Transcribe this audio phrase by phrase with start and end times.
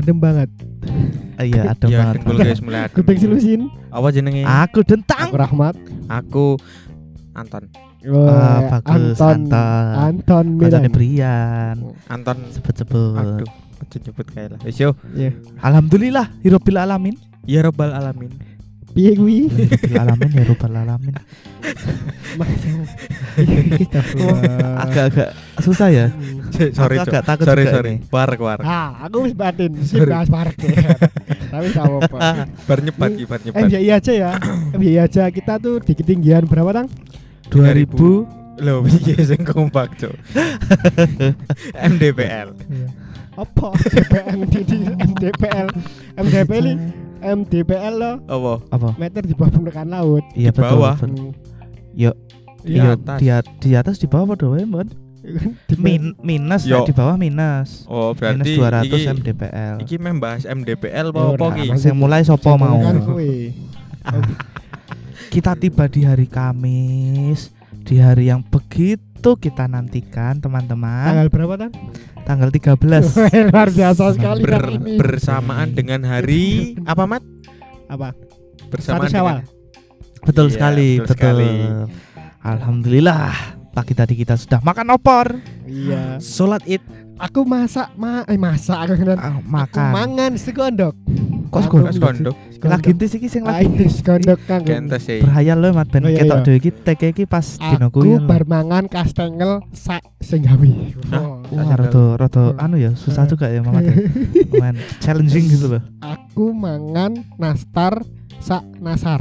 [0.00, 0.48] adem banget.
[1.36, 2.14] Ah, Iya, ada Ya banget.
[2.20, 2.96] dengkul guys mulai adem.
[2.96, 3.60] Kuping silusin.
[3.88, 4.42] Apa jenenge?
[4.44, 5.28] Aku dentang.
[5.28, 5.74] Aku Rahmat.
[6.06, 6.46] Aku
[7.32, 7.64] Anton.
[8.02, 9.38] Wah, Ah, bagus, Anton.
[9.46, 9.94] Anton.
[9.94, 10.88] Anton Milan.
[10.90, 11.76] Brian.
[12.08, 12.36] Anton.
[12.50, 13.16] Sebut-sebut.
[13.16, 14.60] Aduh, aja nyebut kayak lah.
[14.64, 14.96] Wis yo.
[15.12, 15.36] Iya.
[15.60, 17.16] Alhamdulillah, hirobil alamin.
[17.44, 18.32] Ya Rabbal alamin.
[18.90, 19.46] Piye kuwi?
[19.46, 21.14] Hirobil alamin, ya rabbal alamin.
[23.78, 24.82] Astagfirullah.
[24.82, 25.28] Agak-agak
[25.62, 26.06] susah ya.
[26.74, 27.12] sorry, Aku Cok.
[27.14, 27.94] agak takut sorry, juga sorry.
[28.10, 28.64] Warek, warek.
[28.66, 30.10] Ah, aku wis batin, sip Sorry.
[30.10, 30.56] bahas parek.
[30.58, 32.18] Tapi gak apa-apa.
[32.68, 33.62] Bar nyebat, iki, bar nyebat.
[33.70, 34.30] MBI aja ya.
[34.76, 36.88] MBI aja kita tuh di ketinggian berapa, Tang?
[37.54, 40.14] 2000 Loh, piye sing kompak, Cok?
[41.94, 42.48] MDPL.
[43.38, 43.68] Apa?
[44.34, 45.68] MDPL.
[46.18, 46.74] MDPL ini
[47.20, 48.52] MDPL lo Apa?
[48.70, 48.88] apa?
[48.96, 50.24] meter di bawah permukaan laut.
[50.32, 50.70] Iya Di betul.
[50.74, 50.94] bawah.
[50.96, 51.10] betul.
[51.10, 51.32] Hmm.
[51.92, 52.10] Yo,
[52.60, 53.18] Di iya atas.
[53.18, 54.88] di, at- di atas di bawah padha wae, Mbon.
[55.66, 56.80] Di Min, minus Yo.
[56.80, 57.84] nah, di bawah minus.
[57.86, 59.74] Oh, minus berarti 200 iki, mdpl.
[59.78, 61.54] iki membahas MDPL apa apa ora.
[61.54, 61.66] ki?
[61.68, 62.80] Mas- Yang mulai sopo mau.
[62.80, 62.96] Kan.
[65.30, 68.98] Kita tiba di hari Kamis, di hari yang begitu
[69.36, 71.06] kita nantikan teman-teman.
[71.06, 71.72] Tanggal berapa, Tang?
[72.30, 72.78] Tanggal 13.
[73.50, 74.94] Luar biasa sekali Ber- kan ini.
[74.94, 77.26] bersamaan dengan hari apa Mat?
[77.90, 78.14] Apa?
[78.70, 79.36] Bersamaan Satu Syawal.
[79.42, 81.10] dengan Betul Iya, sekali, betul betul.
[81.10, 81.52] sekali.
[82.40, 83.34] Alhamdulillah,
[83.72, 86.22] pagi tadi kita sudah makan opor, Iya.
[86.22, 86.86] Salat Id.
[87.20, 89.12] Aku masak ma eh masak aku kan.
[89.14, 89.90] ah, Aku makan.
[89.92, 90.96] mangan sekondok.
[91.50, 91.92] Kok Aku sekondok?
[91.92, 92.36] Sekondok.
[92.62, 93.68] Lagi entis iki sing lagi
[94.46, 94.64] Kang.
[94.64, 95.20] Gentes ya.
[95.20, 96.44] berhayal loh mat ben Oh, iya, ketok iya.
[96.46, 98.16] dhewe iki teke iki pas dino kuwi.
[98.16, 100.70] Aku bar mangan kastengel sak sing gawe.
[101.12, 101.44] Oh.
[101.50, 102.62] Wah, rada rada Hmm.
[102.62, 103.84] anu ya, susah juga ya Mamat.
[103.88, 103.94] ya.
[104.46, 105.82] Lumayan challenging gitu loh.
[106.00, 108.00] Aku mangan nastar
[108.38, 109.20] sak nasar.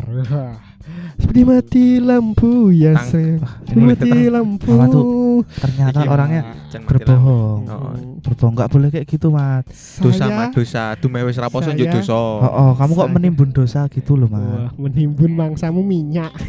[1.19, 4.71] Seperti mati lampu ya Seperti ini mati lampu.
[4.71, 5.07] Mama tuh
[5.39, 6.41] Ternyata Iki, orangnya
[6.83, 7.59] berbohong.
[7.67, 7.91] Oh.
[8.19, 9.63] Berbohong nggak boleh kayak gitu, Mat.
[10.03, 12.11] Dosa mat dosa, dume wis raposo dosa.
[12.11, 14.75] Oh, oh, kamu kok Saya- menimbun dosa gitu loh, Wah, Mat.
[14.75, 16.31] menimbun mangsamu minyak.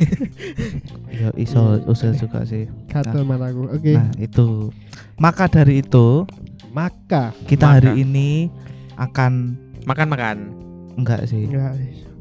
[1.11, 2.71] Ya iso usil juga sih.
[2.87, 3.69] Kata mataku.
[3.69, 3.93] Oke.
[3.93, 4.71] Nah, itu.
[5.17, 6.25] Maka dari itu,
[6.71, 7.77] Maka kita Maka.
[7.77, 8.47] hari ini
[8.95, 10.37] akan Makan-makan.
[10.95, 11.45] enggak sih.
[11.47, 11.75] enggak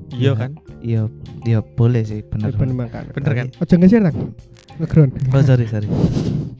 [0.09, 0.33] Iya Iya.
[0.35, 0.51] kan?
[0.79, 1.11] Iya,
[1.43, 2.55] iya boleh sih, bener.
[2.55, 3.03] bener makan.
[3.11, 3.47] Bener kan?
[3.59, 4.17] Ojo ngeser Tang.
[4.79, 5.09] Ngegron.
[5.29, 5.87] Oh, sorry, sorry.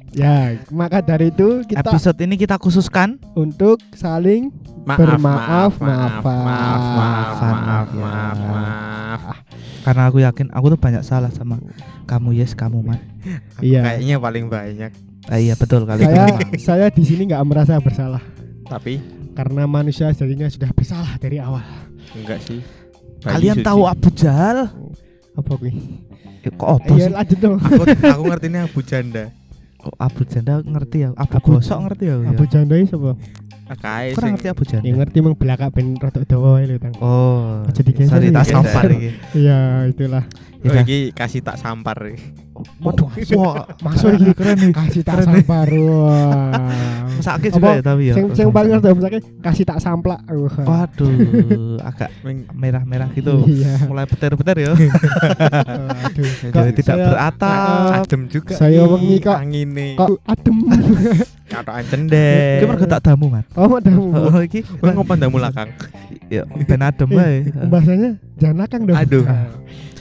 [0.10, 4.50] Ya, maka dari itu kita Episode ini kita khususkan untuk saling
[4.82, 8.02] Maaf, Bermaaf, maaf, maaf, maaf, maaf, maaf, Ya.
[8.02, 9.22] maaf, maaf.
[9.80, 11.62] karena aku yakin aku tuh banyak salah sama
[12.04, 12.90] kamu yes, kamu.
[12.90, 12.98] Aku
[13.70, 13.86] Iya.
[13.86, 14.92] Kayaknya paling banyak.
[15.30, 16.26] Ah, iya betul kali saya
[16.74, 18.20] saya di sini nggak merasa bersalah
[18.66, 18.98] Tapi
[19.38, 21.62] karena manusia jadinya sudah bersalah dari awal.
[22.18, 22.66] enggak sih.
[23.20, 23.66] Bayi Kalian suci.
[23.66, 24.58] tahu Abu Jahal?
[25.34, 25.72] Apa kuwi?
[26.40, 27.12] Eh, kok apa sih?
[27.12, 27.56] lanjut dong.
[27.58, 29.24] Aku aku ngerti ini Abu Janda.
[29.78, 31.10] Kok Abu Janda ngerti ya?
[31.14, 32.16] Abu, Abu- Gosok ngerti ya?
[32.22, 33.12] Abu Janda iki sapa?
[33.70, 34.84] Kae Kurang sing ngerti Abu Janda.
[34.84, 36.94] Ya ngerti meng belakang ben rada dawa lho, Tang.
[36.98, 38.50] Oh, Aja digeser sorry Geser.
[38.50, 39.10] sampar iki.
[39.36, 40.24] Iya, itulah.
[40.60, 41.96] Oh, Ya, iki kasih tak sampar.
[42.84, 43.08] Waduh,
[43.40, 44.76] wah, Masuk iki keren nih.
[44.76, 45.68] kasih tak Keren sampar.
[45.72, 46.68] Wah.
[47.18, 48.14] Sakit juga ya tapi ya.
[48.14, 50.20] Sing sing paling ngerti masake kasih tak samplak.
[50.60, 51.16] Waduh,
[51.90, 52.12] agak
[52.52, 53.48] merah-merah gitu.
[53.48, 53.88] Iya.
[53.88, 54.72] Mulai petir-petir ya.
[54.76, 56.28] Aduh.
[56.44, 58.04] Jadi tidak beratap.
[58.04, 58.54] Adem juga.
[58.54, 59.88] Saya wengi kok- angine.
[59.96, 60.58] Kok adem.
[61.50, 62.60] Katokan cendek.
[62.60, 63.46] Iki mergo tak damu, Mat.
[63.56, 64.12] Oh, adamu.
[64.12, 65.72] Oh, iki Kowe ngopo ndamu lakang?
[66.28, 67.48] ya ben adem wae.
[67.48, 69.00] Pembahasannya jangan nakang dong.
[69.00, 69.24] Aduh.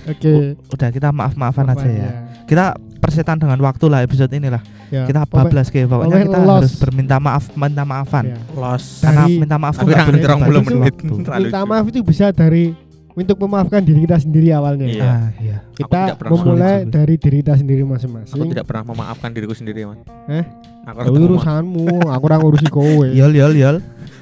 [0.08, 0.56] Oke.
[0.69, 2.10] Udah kita maaf-maafan aja Apa ya.
[2.44, 2.64] Kita
[2.98, 4.62] persetan dengan waktu lah episode ini lah.
[4.88, 6.64] Ya, Kita bablas kayak pokoknya kita lost.
[6.64, 8.24] harus berminta maaf, minta maafan.
[8.26, 8.38] ya.
[8.52, 8.84] Los.
[9.00, 10.94] Karena Dari- minta maaf Tapi nggak boleh belum menit.
[11.04, 12.72] Minta maaf itu bisa dari
[13.12, 14.86] untuk memaafkan diri kita sendiri awalnya.
[14.86, 15.02] Iya.
[15.02, 15.56] Ah, iya.
[15.74, 16.94] Kita memulai sulit.
[16.94, 18.48] dari diri kita sendiri Aku masing-masing.
[18.48, 19.98] tidak pernah memaafkan diriku sendiri, Man.
[20.30, 20.44] Eh?
[20.86, 23.06] Aku Ya, urusanmu, aku ora ngurusi kowe.
[23.10, 23.76] Yol yol yol.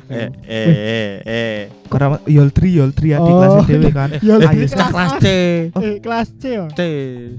[0.07, 1.61] Eh, eh, eh, eh.
[1.87, 3.39] Karena yol tri yol tri ya di Oh.
[3.39, 4.11] kelas dewe kan.
[4.27, 4.93] Yol Ayo, tri sekarang.
[4.93, 5.27] Kelas C.
[5.27, 6.45] Eh, kelas C.
[6.75, 6.81] C.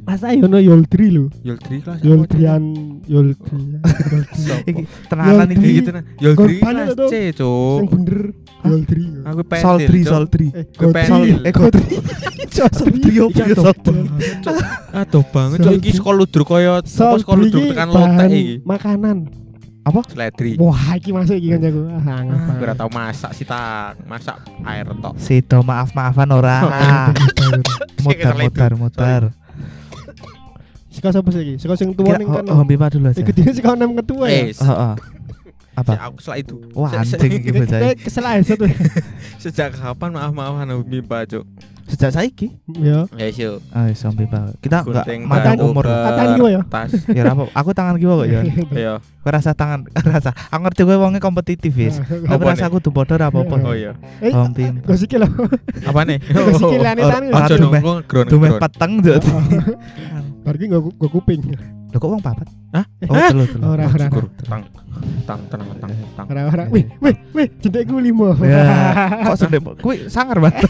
[0.04, 1.28] Masa yono Yoltri lho.
[1.44, 2.64] Yultri kelas Yoltrian
[3.04, 3.60] Yoltri.
[5.10, 5.72] Tenanan tri.
[5.76, 6.04] gitu nah.
[6.34, 6.90] Korban kelas.
[7.08, 7.88] C, Sing Cuk.
[7.92, 8.20] bener
[8.64, 9.04] Yoltri.
[9.24, 9.64] Aku pentil.
[9.64, 10.48] Soltri soltri.
[10.52, 11.38] Eh, Gue pentil.
[11.44, 11.96] Eh Gotri.
[12.58, 14.00] Soltri opo ya soltri.
[14.92, 18.56] Aduh banget Cuk iki sekolah ludruk koyo sekolah ludruk tekan lotek iki.
[18.64, 19.18] makanan.
[20.08, 20.56] Sledri.
[20.58, 21.82] Wah, iki masuk iki kancaku.
[21.88, 22.76] Ah, anget Ah, banget.
[22.76, 25.14] tau masak sih tak masak air tok.
[25.18, 26.58] Sido maaf-maafan ora.
[28.04, 29.22] Mutar mutar mutar.
[30.88, 31.54] Sika sapa sih iki?
[31.62, 32.46] Sika sing tuwa ning kan.
[32.50, 33.22] oh, Bima dulu aja.
[33.22, 34.50] Iku dia sika nem ketua ya.
[34.50, 34.94] Eh, Oh, oh.
[35.78, 35.94] Apa?
[35.94, 36.56] Sejak aku setelah itu.
[36.74, 37.80] Wah anjing iki bocah.
[38.10, 38.66] Kesel aja satu.
[39.46, 41.46] Sejak kapan maaf maafan Mimpa cuk.
[41.88, 42.52] Sejak saiki.
[42.76, 43.08] Ya.
[43.16, 43.48] Ya sih.
[43.72, 44.60] Ah wis zombie pak.
[44.60, 45.88] Kita enggak batu umur.
[45.88, 46.62] Katan gua ya?
[46.68, 46.92] Tas.
[47.18, 47.48] Ya apa?
[47.56, 48.42] Aku tangan kiwa kok ya.
[48.76, 48.94] Iya.
[49.24, 50.36] Kowe rasa tangan rasa.
[50.52, 52.04] Aku ngerti kowe wonge kompetitif wis.
[52.04, 53.56] Tapi Apa rasa aku tuh bodoh ra apa-apa.
[53.64, 53.96] Oh iya.
[54.20, 54.36] Eh,
[55.00, 55.32] sikil loh.
[55.88, 56.20] Apa nih?
[56.36, 57.30] Gak sikil ane oh, tangan.
[57.32, 57.82] oh, meh.
[57.82, 58.62] gua ground Dume ground.
[58.68, 59.24] peteng jek.
[60.44, 61.42] Barki gak gak kuping.
[61.88, 62.48] Lho kok wong papat?
[62.76, 62.84] Hah?
[63.08, 63.64] Oh, telu telu.
[63.64, 64.06] Ora ora.
[64.12, 64.26] Syukur.
[64.44, 64.64] Tang.
[65.24, 66.28] Tang tenang tang tang.
[66.28, 66.64] Ora ora.
[66.68, 68.36] Wih, wih, wih, jendekku limo.
[68.44, 70.68] Ya, kok sedep kuwi sangar banget.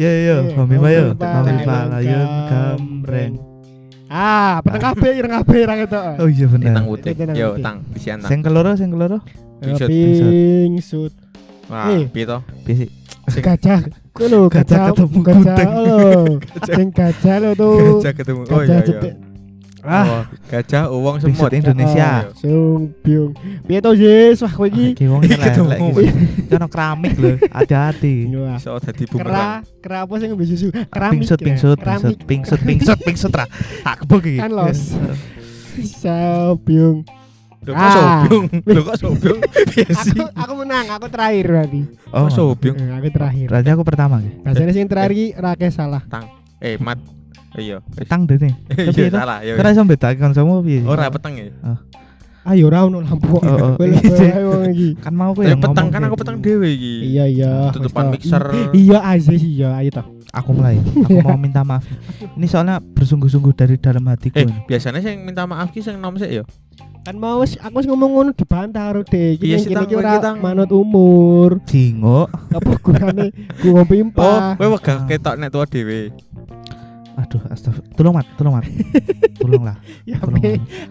[0.00, 3.32] Ya ya, Iya, Mami Mayo, Mami Mami Mayo, Palayun Gambreng.
[4.08, 6.00] Ah, peteng kabeh ireng kabeh ireng itu.
[6.18, 6.82] Oh iya Tang bener.
[6.88, 7.12] putih.
[7.14, 8.30] Tenang Yo tang disian tang.
[8.32, 9.18] Sing keloro, sing keloro.
[9.60, 11.12] Pingsut, Pingsut.
[11.68, 12.08] Wah, Eh.
[12.08, 12.40] piye to?
[12.64, 12.88] Bisi.
[13.30, 13.86] Gajah.
[14.10, 15.68] Kuwi lho, Gajah ketemu gajah.
[15.70, 16.26] Oh.
[16.74, 18.00] Sing gajah lho tuh.
[18.02, 18.40] Gajah ketemu.
[18.50, 19.12] Oh iya iya.
[19.80, 21.50] Ah, Oh, gajah uang semut.
[21.50, 22.24] Indonesia.
[22.24, 23.32] Oh, Sung biung.
[23.64, 24.40] Piye to, Yes?
[24.40, 24.92] Wah, kowe iki.
[24.92, 25.56] Iki wong elek
[26.50, 28.28] ono keramik lho, hati-hati.
[28.28, 29.50] Iso dadi Kera, bumerang.
[29.78, 30.68] kera apa sing ngombe susu?
[30.68, 31.12] Keramik.
[31.22, 32.18] Pingsut, pingsut, pingsut, Keramik.
[32.24, 33.46] pingsut, pingsut, pingsut ra.
[33.80, 34.38] Tak kebuk iki.
[34.38, 34.80] Kan los.
[35.94, 37.06] Sabiung.
[37.60, 37.92] Lho kok Ah.
[38.24, 38.44] sobyung?
[38.66, 39.38] Lho kok sobyung?
[40.00, 40.16] Sih?
[40.16, 41.80] Aku aku menang, aku terakhir berarti.
[42.08, 42.72] Oh, sobyung?
[42.74, 43.46] Eh, aku terakhir.
[43.46, 44.32] berarti aku pertama iki.
[44.40, 46.02] Biasanya sing terakhir iki Rake salah.
[46.56, 46.96] Eh, mat.
[47.52, 47.82] Iya.
[47.92, 48.54] Petang dene.
[48.70, 49.38] Iya Tapi itu- salah.
[49.42, 50.80] Kira iso bedake kancamu piye?
[50.82, 51.50] Ora peteng ya.
[52.40, 53.36] Ayo ora ono lampu.
[53.36, 53.72] Oh, oh.
[54.50, 54.88] Wong iki.
[54.96, 56.20] Kan mau kowe yang ngomong kan aku gitu.
[56.22, 56.94] peteng dhewe iki.
[57.10, 57.52] Iya iya.
[57.70, 58.44] Tutupan wis mixer.
[58.72, 60.06] Iya Aziz iya, ayo toh.
[60.30, 60.78] Aku mulai.
[60.78, 61.82] Aku mau minta maaf.
[62.32, 64.38] Ini soalnya bersungguh-sungguh dari dalam hatiku.
[64.38, 64.62] Eh, ini.
[64.64, 66.44] biasanya sing minta maaf ki sing nom sik ya.
[67.00, 69.36] Kan mau wis aku wis ngomong ngono dibantah karo Dek.
[69.36, 70.36] Iki Iya yang sih, Tang, iki ora Tang.
[70.38, 71.58] manut umur.
[71.66, 72.28] Jingok.
[72.30, 73.26] Apa gunane
[73.58, 74.54] ku ngombe Oh, impah.
[74.54, 76.08] kowe wegah ketok nek tua dhewe.
[77.18, 77.94] Aduh, astagfirullah.
[77.96, 78.64] Tolong mat, tolong mat.
[79.40, 79.76] Tolonglah.
[80.04, 80.42] Ya Tolong.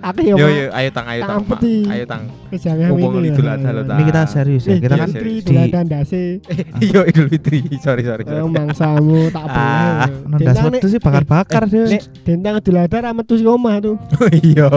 [0.02, 1.46] Aku ya Yo yo, ayo tang ayo Tang.
[1.64, 2.24] Ayo tang.
[2.50, 3.30] Ngomong ini.
[3.30, 3.98] Idul Adha lho, Tang.
[4.02, 4.74] Ini kita serius ya.
[4.74, 6.22] Eh, Kita kan di- Idul Adha ndase.
[6.82, 7.60] Iya Idul Fitri.
[7.78, 8.24] Sorry sorry.
[8.26, 8.42] sorry.
[8.42, 9.46] Oh, mangsamu tak.
[10.26, 11.86] Nondas Dendang itu sih bakar-bakar deh.
[11.88, 13.96] Nek dendang Idul Adha ra metu sing omah tuh.
[14.18, 14.68] Oh iya.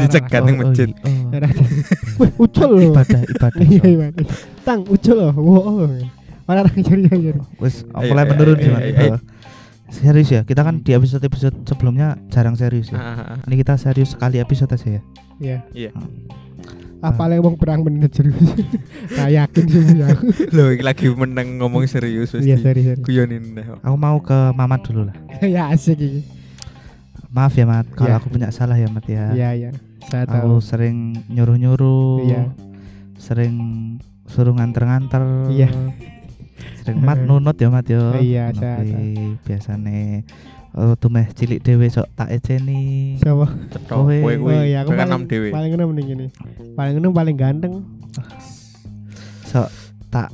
[0.00, 0.88] Dicegat ning masjid.
[0.90, 1.04] iya.
[1.06, 1.36] Oh.
[1.36, 1.48] Ora.
[2.18, 2.92] Wih, ucul loh.
[2.96, 3.60] Ibadah, ibadah.
[3.60, 4.06] Iya, iya.
[4.64, 5.32] Tang ucul loh.
[5.36, 5.92] Wow.
[6.50, 7.06] Ora cari.
[7.62, 9.20] Wes Ayo, mulai ayo, menurun ayo, sih Mat.
[9.90, 10.40] Serius ya.
[10.42, 12.98] Kita kan di episode-episode sebelumnya jarang serius ya.
[12.98, 13.38] Ah, ah, ah.
[13.44, 15.02] Ini kita serius sekali episode aja ya.
[15.40, 15.58] Iya.
[15.74, 15.90] Iya.
[17.00, 18.36] Ah, paling wong perang menit serius.
[19.16, 20.08] Ra yakin sih ya.
[20.56, 22.92] Loh, iki lagi meneng ngomong serius Iya, sorry.
[23.00, 23.80] Guyonin dah.
[23.80, 25.16] Aku mau ke Mamat dulu lah.
[25.42, 26.20] Ya asik iki.
[27.30, 28.18] Maaf ya Mat, kalau Iya.
[28.20, 29.32] aku punya salah ya Mat ya.
[29.32, 29.70] Iya, iya.
[30.06, 30.62] Saya Aku tahu.
[30.62, 32.26] sering nyuruh-nyuruh.
[32.26, 32.42] Iya.
[33.16, 33.54] Sering
[34.28, 35.22] suruh nganter-nganter.
[35.48, 35.70] Iya.
[36.80, 38.16] Sering mat nunut ya Mat ya.
[38.18, 38.82] Iya, saya
[39.44, 40.24] biasane
[40.70, 43.18] oh tuh meh cilik dhewe sok tak eceni.
[43.18, 43.46] Siapa?
[43.74, 44.16] Cetok Kowe.
[44.22, 44.54] kowe kuwi.
[44.54, 45.48] Oh iya, aku paling nom dhewe.
[45.50, 46.26] paling enem ning ngene.
[46.78, 47.74] Paling enem paling ganteng.
[49.50, 49.68] Sok
[50.08, 50.30] tak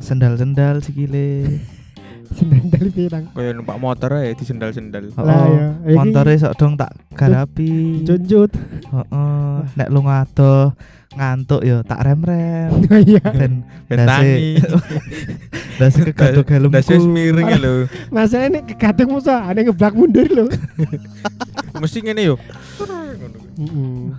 [0.00, 1.48] sendal-sendal sikile.
[2.36, 3.24] Sendal pirang.
[3.34, 5.10] Kaya numpak motor ae disendal-sendal.
[5.18, 5.66] Oh, Lah ya.
[5.82, 8.06] iki montore sok dong tak garapi.
[8.06, 8.54] Junjut.
[8.86, 9.54] Heeh.
[9.74, 10.70] Nek lu ngadoh
[11.10, 12.70] ngantuk yo tak rem-rem.
[13.10, 13.22] Iya.
[13.30, 14.62] Ben Bentani.
[15.80, 16.74] dasi kegaduk helmku.
[16.76, 17.72] Dasi miring ya lho.
[18.12, 20.48] Masalah ini kegadung musa, ada ngeblak mundur loh.
[21.76, 22.36] Mesti ngene yo.
[22.78, 24.14] Heeh.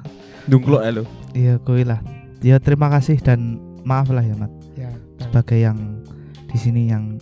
[0.49, 1.03] Dungklok ya lho.
[1.31, 2.01] Iya kuwi lah.
[2.41, 4.89] Ya terima kasih dan maaf lah ya Mat Ya.
[5.21, 5.77] sebagai yang
[6.49, 7.21] di sini yang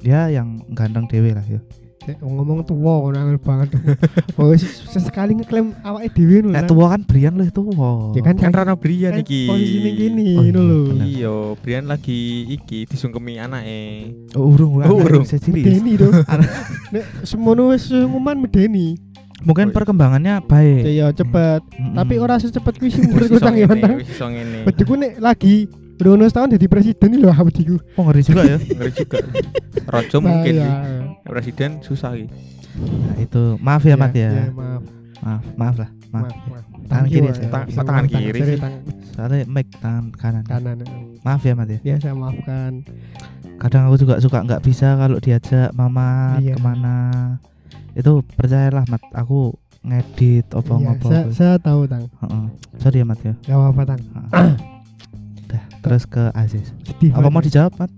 [0.00, 1.60] ya yang ganteng dewe lah ya.
[2.04, 3.68] Nek ngomong tua ngono angel banget.
[4.36, 6.50] Oh, ses- sesekali ngeklaim awake dhewe lho.
[6.52, 8.12] Nek tua kan Brian lah tua.
[8.12, 9.48] Ya kan Kan kan Rano Brian kan iki.
[9.48, 10.80] posisinya gini Oh, ngono iya, lho.
[11.00, 12.20] Iya, Brian lagi
[12.50, 14.12] iki disungkemi anake.
[14.36, 15.24] Oh, urung Oh, urung.
[15.24, 15.40] Saya.
[15.48, 16.12] Medeni to.
[16.92, 19.00] Nek semono wis umuman medeni.
[19.44, 19.76] Mungkin Oh, iya.
[19.76, 20.80] perkembangannya baik.
[20.88, 21.60] Ya cepet.
[21.72, 21.94] Mm-mm.
[21.94, 24.64] Tapi ora secepet kuwi sing Wis menurutku iso tang ya wis iso ngene.
[24.64, 27.78] Bediku nek lagi Rono setahun jadi presiden lho bediku.
[27.94, 28.58] oh ngeri juga ya.
[28.58, 29.18] Ngeri juga.
[29.86, 30.54] Raja mungkin.
[31.24, 32.28] Presiden susah iki.
[32.74, 34.50] Nah, itu maaf ya Mat ya.
[34.50, 34.82] maaf.
[35.18, 35.90] Maaf, maaf lah.
[36.10, 36.22] Maaf.
[36.26, 36.64] Maaf, maaf.
[36.84, 37.42] Tangan kiri aja.
[37.48, 38.56] Tang- kok tangan kiri sih?
[38.56, 40.44] Tangan Soalnya mic tangan kanan.
[40.44, 40.76] kanan.
[41.22, 41.78] Maaf ya Mat ya.
[41.82, 42.84] Ya saya maafkan.
[43.56, 46.54] Kadang aku juga suka nggak bisa kalau diajak mama Iya.
[46.54, 46.96] ke mana.
[47.94, 51.06] Itu percayalah Mat, aku ngedit Iya, opo-opo.
[51.06, 52.04] saya, saya tahu tang.
[52.20, 52.44] Heeh.
[52.76, 53.32] Sorry ya Mat ya.
[53.40, 54.00] Gak apa-apa tang.
[54.02, 54.54] Heeh.
[55.46, 56.74] Dah, terus ke Aziz.
[56.84, 57.12] Sedih.
[57.12, 57.90] Apa mau dijawab Mat?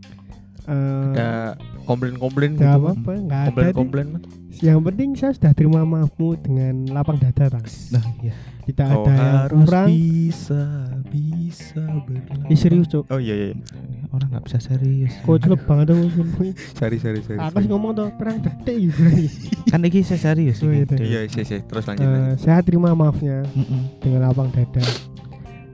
[0.65, 1.57] Eh, Ada
[1.87, 2.67] komplain-komplain gitu.
[2.67, 3.49] apa-apa, nggak ada.
[3.49, 4.09] Komplain-komplain.
[4.57, 7.65] Yang penting saya sudah terima maafmu dengan lapang dada tang.
[7.91, 8.35] Nah, iya.
[8.67, 9.87] Tidak Kau ada yang harus kurang.
[9.87, 10.63] bisa
[11.07, 12.51] bisa berlama.
[12.51, 13.05] Ih serius cok.
[13.07, 13.49] Oh iya iya.
[13.55, 15.15] Ini Orang nggak bisa serius.
[15.23, 16.51] Kok celep banget tuh sumpah.
[16.83, 17.39] Sorry sorry sorry.
[17.39, 19.01] Aku sih ngomong tuh perang detik gitu.
[19.71, 20.59] Kan iki saya serius.
[20.61, 20.99] Oh, iki.
[20.99, 22.03] iya, Iya iya iya terus lanjut.
[22.03, 22.39] Eh, lanjut.
[22.43, 24.03] saya terima maafnya Mm-mm.
[24.03, 24.83] dengan lapang dada.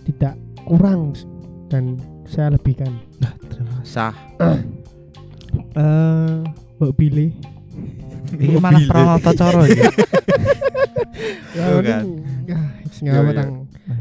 [0.03, 0.35] Tidak
[0.69, 1.17] kurang
[1.73, 1.97] dan
[2.29, 2.93] saya lebihkan.
[3.19, 3.89] Nah, terima kasih.
[3.89, 4.13] Sah.
[5.73, 6.33] Eh,
[6.77, 7.29] Mbak Billy.
[8.33, 8.89] Ini malah Mobilnya.
[8.89, 9.75] Pranoto Coro ya.
[11.53, 12.05] Ya, kan.
[12.45, 12.59] ya,
[13.03, 13.35] Iya, apa iya.
[13.35, 13.51] tang.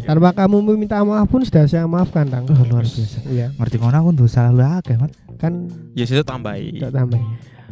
[0.01, 2.45] Tanpa kamu meminta maaf pun sudah saya maafkan tang.
[2.45, 3.19] Oh, luar biasa.
[3.25, 5.11] Iya, Ngerti ngono aku tuh salah lu akeh, Mat.
[5.35, 6.77] kan Ya situ tambahi.
[6.79, 7.17] tak tambah.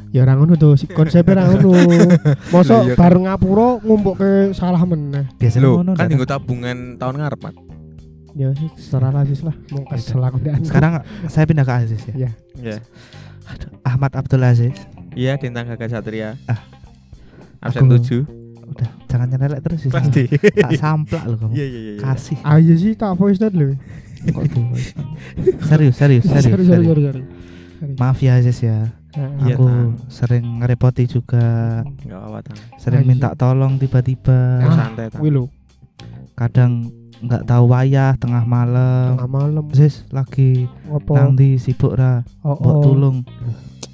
[0.10, 1.72] Ya orang ngono tuh, konsepnya orang ngono.
[2.54, 5.30] Mosok iya bareng ngapura ngumpuk ke salah meneh.
[5.38, 5.92] Biasanya Loh, ngono.
[5.94, 7.56] kan tinggal tabungan tahun ngarep, Mat.
[8.34, 10.38] Ya secara rasis lah, mau kesel aku.
[10.66, 12.14] Sekarang saya pindah ke Aziz ya.
[12.18, 12.32] Iya.
[12.58, 12.78] Ya.
[13.50, 14.76] Aduh, Ahmad Abdul Aziz.
[15.14, 16.38] Iya, Dintang Gagal Satria.
[16.46, 16.62] Ah.
[17.60, 18.24] Absen Aku- 7.
[18.70, 19.82] Udah, jangan nyelelek terus.
[19.90, 20.30] Kelas D.
[20.30, 21.52] Tak samplak loh kamu.
[21.58, 21.92] Iya, iya, iya.
[21.98, 22.02] iya.
[22.06, 22.38] Kasih.
[22.46, 23.74] Ayo sih tak voice note lho.
[24.30, 24.94] Kok voice?
[25.66, 26.46] Serius, serius, serius.
[26.46, 26.68] Serius.
[26.70, 26.86] sorry.
[26.86, 27.24] Sorry.
[27.98, 28.94] Maaf ya Aziz ya.
[29.10, 29.98] Nah, Iya, Aku Tang.
[30.06, 32.58] sering ngerepoti juga, Enggak apa-apa, Tang.
[32.78, 34.62] sering minta tolong tiba-tiba.
[34.62, 34.86] Ah.
[34.86, 35.10] Santai,
[36.38, 39.16] Kadang nggak tahu wayah tengah malam.
[39.16, 42.82] tengah malam Aziz lagi nang di sibuk ra, Oh, mbok oh.
[42.84, 43.18] tulung.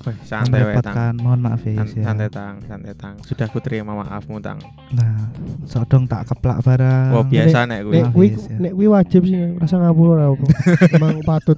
[0.06, 0.94] Weh, santai wae, Tang.
[0.94, 1.14] merepotkan.
[1.18, 2.04] Mohon maaf ya, San- ya.
[2.06, 2.56] Santai, Tang.
[2.70, 3.16] Santai, Tang.
[3.26, 4.62] Sudah ku terima maafmu, Tang.
[4.94, 5.34] Nah,
[5.66, 7.10] sok dong tak keplak barang.
[7.18, 7.94] Oh, biasa nek kuwi.
[7.98, 8.56] Nek kuwi ya.
[8.62, 10.46] nek kuwi wajib sih rasa ngapura ra apa.
[11.02, 11.58] Emang patut.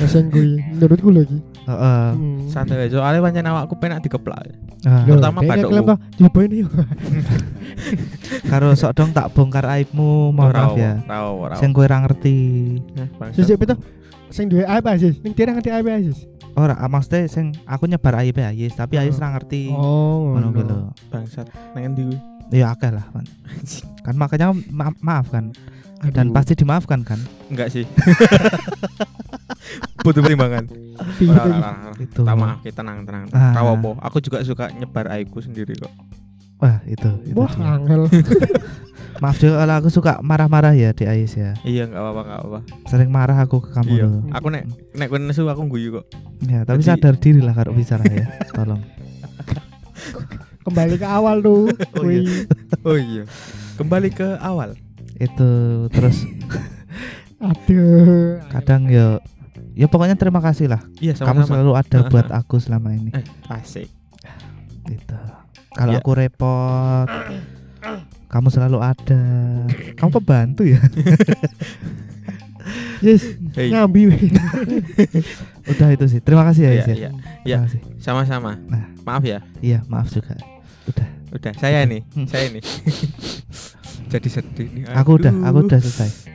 [0.00, 1.38] Rasa kuwi menurutku lagi.
[1.64, 2.06] Heeh.
[2.12, 2.44] Hmm.
[2.52, 2.92] Santai wae.
[2.92, 4.52] Soalnya pancen awakku penak dikeplak.
[4.84, 5.96] Ah, dek padokku.
[6.20, 6.68] cobain yuk.
[8.52, 11.00] karo sok dong tak bongkar aibmu, mohon maaf ya.
[11.08, 11.54] Ora ora.
[11.56, 12.36] Sing kowe ra ngerti.
[12.92, 13.32] Nah.
[13.32, 13.80] Sesuk pito
[14.28, 15.16] sing duwe aib asis.
[15.24, 16.28] Ning dia ngerti aib asis.
[16.54, 19.74] Ora, ah, maksudnya sing aku nyebar aib ya, yes, tapi Ayes ra ngerti.
[19.74, 20.94] Oh, Ngono kuwi lho.
[21.10, 21.50] bangsat.
[21.74, 22.18] Nang endi kuwi?
[22.54, 23.26] Ya akeh lah, Man.
[24.06, 25.50] Kan makanya ma- maaf kan.
[26.14, 26.34] Dan Aduh.
[26.36, 27.18] pasti dimaafkan kan.
[27.50, 27.82] enggak sih.
[30.04, 30.68] Butuh pertimbangan.
[30.68, 31.24] Ora, iki?
[31.26, 31.92] ora, ora.
[31.96, 32.20] Itu.
[32.22, 33.24] Tak maaf, kita tenang, tenang.
[33.32, 33.56] Ah.
[33.56, 33.96] Apa?
[34.04, 35.88] Aku juga suka nyebar aibku sendiri kok.
[36.60, 37.08] Wah, itu.
[37.24, 38.06] itu Wah, angel.
[39.22, 41.54] Maaf juga kalau aku suka marah-marah ya di Ayes ya.
[41.62, 42.60] Iya, enggak apa-apa, enggak apa-apa.
[42.90, 44.08] Sering marah aku ke kamu Iya.
[44.34, 46.06] Aku nek nek kowe nesu aku guyu kok.
[46.44, 48.26] Ya, tapi Jadi- sadar diri lah kalau bicara ya.
[48.58, 48.82] Tolong.
[50.66, 51.70] Kembali ke awal tuh.
[51.70, 52.26] Oh, Kuwi.
[52.82, 53.22] Oh iya.
[53.78, 54.74] Kembali ke awal.
[55.14, 55.50] Itu
[55.94, 56.26] terus
[57.44, 58.40] Aduh.
[58.50, 59.20] kadang ya
[59.74, 60.80] ya pokoknya terima kasih lah.
[60.98, 61.48] Iya, Kamu sama-sama.
[61.50, 63.10] selalu ada buat aku selama ini.
[63.12, 63.90] Eh, asik.
[64.84, 65.18] Gitu.
[65.70, 66.00] Kalau Ya.
[66.00, 67.08] aku repot,
[68.28, 69.22] kamu selalu ada.
[69.94, 70.78] Kamu pembantu ya?
[73.04, 74.32] Yes, Hei, nyambi weh.
[75.70, 76.20] Udah itu sih.
[76.24, 77.10] Terima kasih ya, Iya,
[77.44, 77.58] ya.
[77.68, 77.80] kasih.
[78.00, 78.56] sama-sama.
[78.64, 78.88] Nah.
[79.04, 79.44] Maaf ya.
[79.60, 80.32] Iya, maaf juga.
[80.88, 81.08] Udah.
[81.28, 82.24] Udah, saya nih, Hmm.
[82.24, 82.64] saya nih.
[84.16, 84.82] Jadi sedih nih.
[84.96, 86.33] Aku udah, aku udah selesai.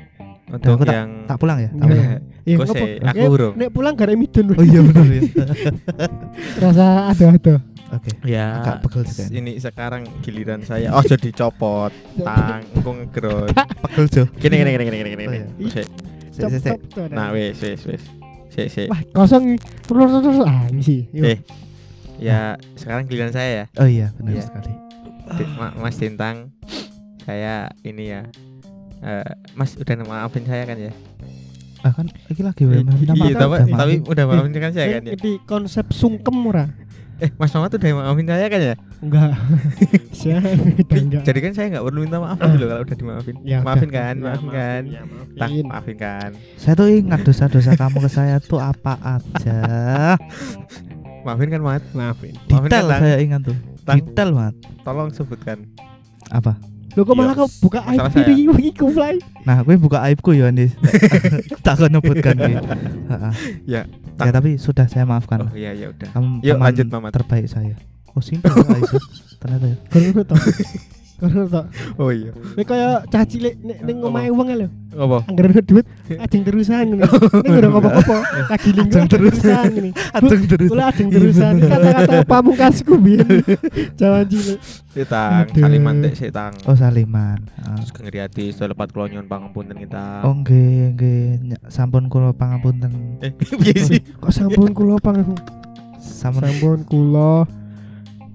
[0.49, 1.69] Untuk aku tak- yang Tak pulang ya?
[1.71, 1.85] Tak Iya.
[1.85, 2.07] pulang.
[2.41, 2.77] Iya, Kok ngopo?
[2.79, 3.53] sih, aku urung.
[3.55, 4.45] Nek pulang gak ada midun.
[4.51, 5.21] Oh iya benar ya.
[6.63, 7.55] Rasa ada-ada.
[7.89, 8.09] Oke.
[8.23, 9.51] ya Agak pegel juga ini.
[9.57, 10.93] sekarang giliran saya.
[10.93, 11.89] Oh, jadi copot.
[12.21, 13.49] Tang, engko ngegrot.
[13.83, 14.23] Pegel Jo.
[14.35, 15.45] Gini gini gini gini gini Oh, iya.
[15.69, 15.87] Sik.
[16.55, 16.77] Sik.
[17.09, 18.01] Nah, wes wes wes.
[18.49, 18.87] Sik sik.
[18.87, 19.57] Wah, kosong.
[19.83, 21.01] Terus terus terus ah, ini sih.
[21.11, 21.25] Yuk.
[21.27, 21.37] Eh.
[22.17, 22.39] Ya,
[22.75, 23.65] sekarang giliran saya ya.
[23.75, 24.43] Oh iya, benar Iya.
[24.43, 24.73] sekali.
[25.77, 26.49] Mas Tintang
[27.21, 28.25] saya ini ya
[29.01, 30.91] eh, Mas udah maafin saya kan ya?
[31.79, 33.99] Ah kan iki lagi minta iya, tapi, udah tapi maafin.
[34.03, 35.11] udah maafin kan saya kan ya?
[35.15, 36.67] Jadi konsep sungkem ora?
[37.19, 38.75] Eh, Mas Mamat tuh udah maafin saya kan ya?
[38.99, 39.31] Enggak.
[40.19, 40.39] Saya
[41.03, 41.23] enggak.
[41.23, 43.35] Jadi kan saya nggak perlu minta maaf dulu kalau udah dimaafin.
[43.43, 44.81] Ya, maafin kan, Ya, maafin kan.
[44.87, 45.01] Ya,
[45.35, 45.65] Tak, maafin.
[45.67, 46.29] maafin kan.
[46.55, 49.59] Saya tuh ingat dosa-dosa kamu ke saya tuh apa aja.
[51.27, 51.83] Maafin kan, Mat?
[51.91, 52.31] Maafin.
[52.47, 53.01] Maafin Detail kan, Tang?
[53.03, 53.57] saya ingat tuh.
[53.83, 54.55] Detail banget.
[54.83, 55.57] Tolong sebutkan.
[56.29, 56.55] Apa?
[56.99, 58.27] Lu kok Iya, malah kau buka aib salah saya.
[58.27, 59.15] diri iki ku fly.
[59.41, 60.75] Nah, gue buka aibku ya Andis.
[61.63, 62.59] tak akan nyebutkan gue.
[63.15, 63.31] Heeh.
[63.63, 63.81] Ya,
[64.19, 65.47] Ya tapi sudah saya maafkan.
[65.47, 66.11] Oh iya ya udah.
[66.11, 67.11] Kamu Yuk, teman lanjut, Mamat.
[67.15, 67.79] terbaik saya.
[68.11, 69.03] Oh simpel ya Aisyah.
[69.39, 69.77] Ternyata ya.
[69.87, 70.35] Kono to.
[71.19, 71.61] Kono to.
[71.99, 72.31] Oh iya.
[72.55, 74.67] Nek kaya cah cilik nek ning omahe wong lho.
[74.95, 75.17] Apa?
[75.27, 75.85] Angger ono duit
[76.15, 77.05] ajeng terusan ngene.
[77.43, 78.17] Ning ora apa-apa.
[78.49, 79.35] Lagi Ajeng terus.
[79.37, 79.89] terusan ngene.
[80.15, 80.69] Adeng terus.
[80.71, 83.27] Kula ajeng terusan kata-kata pamungkasku biyen.
[83.99, 84.59] Jawa cilik.
[84.89, 85.61] Sitang, Aduh.
[85.61, 86.53] saliman tek sitang.
[86.65, 87.39] Oh Saliman.
[87.61, 87.77] Ah.
[87.77, 90.25] Terus ngeri hati, setelah lepat kula nyuwun pangapunten kita.
[90.25, 91.21] Oh nggih nggih
[91.69, 93.19] sampun kula pangapunten.
[93.21, 93.99] Eh, piye sih?
[94.17, 95.21] Kok sampun kula pang
[95.99, 97.45] Sampun sampun kula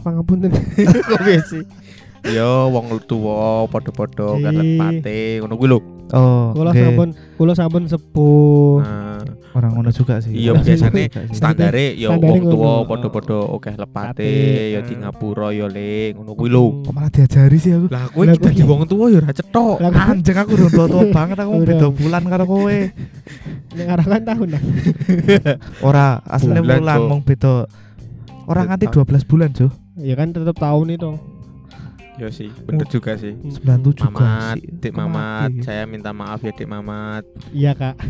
[0.04, 0.52] pangapunten.
[1.10, 1.64] Kok piye sih?
[2.24, 4.80] Yo wong tuwa padha-padha kan Ji.
[4.80, 5.78] lepate ngono kuwi lho.
[6.12, 6.84] Oh Kula nggih.
[6.88, 8.80] sampun kula sampun sepuh.
[8.80, 9.20] Nah,
[9.54, 10.34] Orang ngono juga sih.
[10.34, 14.32] iya biasane standare yo Standare wong tuwa padha-padha akeh lepate,
[14.74, 14.84] yo ah.
[14.88, 16.64] di ngapura yo le ngono kuwi lho.
[16.82, 17.86] Kok malah diajari sih aku.
[17.92, 19.76] Lah kowe dadi wong tuwa yo ora cetok.
[19.84, 21.66] Anjing aku udah tua-tua banget aku Udah.
[21.68, 22.78] beda bulan karo kowe.
[23.74, 24.62] nek arakan tahun lah.
[25.88, 27.66] Ora aslinya Bulan, mong beda.
[28.46, 29.66] Orang nganti 12 bulan, Jo.
[29.98, 31.10] Ya kan tetep tahun itu.
[32.14, 33.34] Yo sih, bener juga sih.
[33.34, 34.70] 97 Mamat, sih.
[34.70, 35.66] Dik Mamat, mati?
[35.66, 37.24] saya minta maaf ya Dik Mamat.
[37.50, 37.96] Iya kak.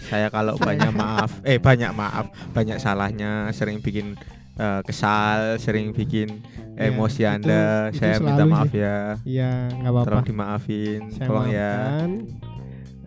[0.00, 4.18] Saya kalau banyak maaf, eh banyak maaf, banyak salahnya, sering bikin
[4.56, 6.42] eh, kesal, sering bikin
[6.74, 7.92] Ya, emosi Anda.
[7.92, 8.80] itu saya minta maaf sih.
[8.80, 8.98] ya.
[9.22, 10.06] Iya nggak apa-apa.
[10.08, 11.72] Tolong dimaafin, Saya tolong ya.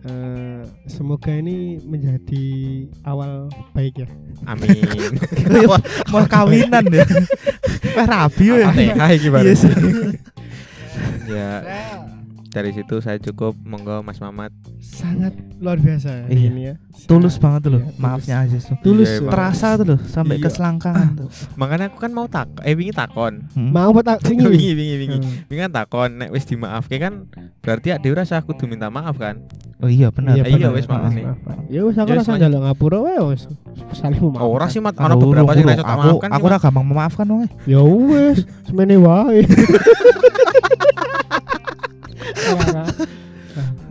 [0.04, 2.44] Eh, semoga ini menjadi
[3.08, 4.08] awal baik ya.
[4.44, 4.84] Amin.
[6.12, 7.08] Mau kawinan ya.
[7.96, 8.68] Wah rabi ya.
[9.16, 9.48] Gimana?
[9.48, 9.72] Iya sih.
[11.32, 11.48] ya,
[12.54, 14.54] dari situ saya cukup monggo Mas Mamat.
[14.78, 16.46] sangat luar biasa Iya.
[16.46, 16.74] ini ya.
[17.04, 17.82] Tulus Sangat- banget tuh loh.
[17.82, 17.98] iya.
[17.98, 18.76] Maafnya Aziz tuh.
[18.80, 19.10] Tulus.
[19.10, 19.26] Iya.
[19.26, 20.44] Terasa tuh loh sampai Iya.
[20.44, 21.28] ke selangkangan tuh.
[21.58, 23.42] Makanya aku kan mau tak eh wingi takon.
[23.50, 23.68] Hmm.
[23.68, 24.70] Mau tak wingi ini?
[24.72, 25.18] wingi wingi.
[25.18, 25.34] Hmm.
[25.44, 27.26] Wingi kan takon nek wis dimaafke kan
[27.58, 29.42] berarti ade ora usah kudu minta maaf kan.
[29.80, 30.38] Oh iya benar.
[30.38, 30.78] Iya, iya, bener.
[30.78, 31.26] wis, maaf nih.
[31.68, 33.50] Ya wis aku Ya, rasa njaluk ngapura wae wis
[33.92, 34.40] saling memaafkan.
[34.40, 36.30] Oh, ora sih mat Aku ana beberapa sing iso tak aku maafkan.
[36.30, 37.42] aku ora gampang memaafkan wong.
[37.64, 39.42] Ya wis, semene wae.
[42.74, 42.88] Nah,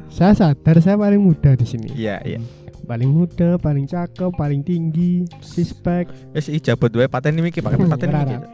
[0.10, 1.90] saya sadar saya paling muda di sini.
[1.90, 2.40] Iya, iya.
[2.84, 6.12] Paling muda, paling cakep, paling tinggi, sispek.
[6.32, 8.36] Wis ijabot wae paten iki pakai Hmm, paten ora, iki.
[8.36, 8.48] ora.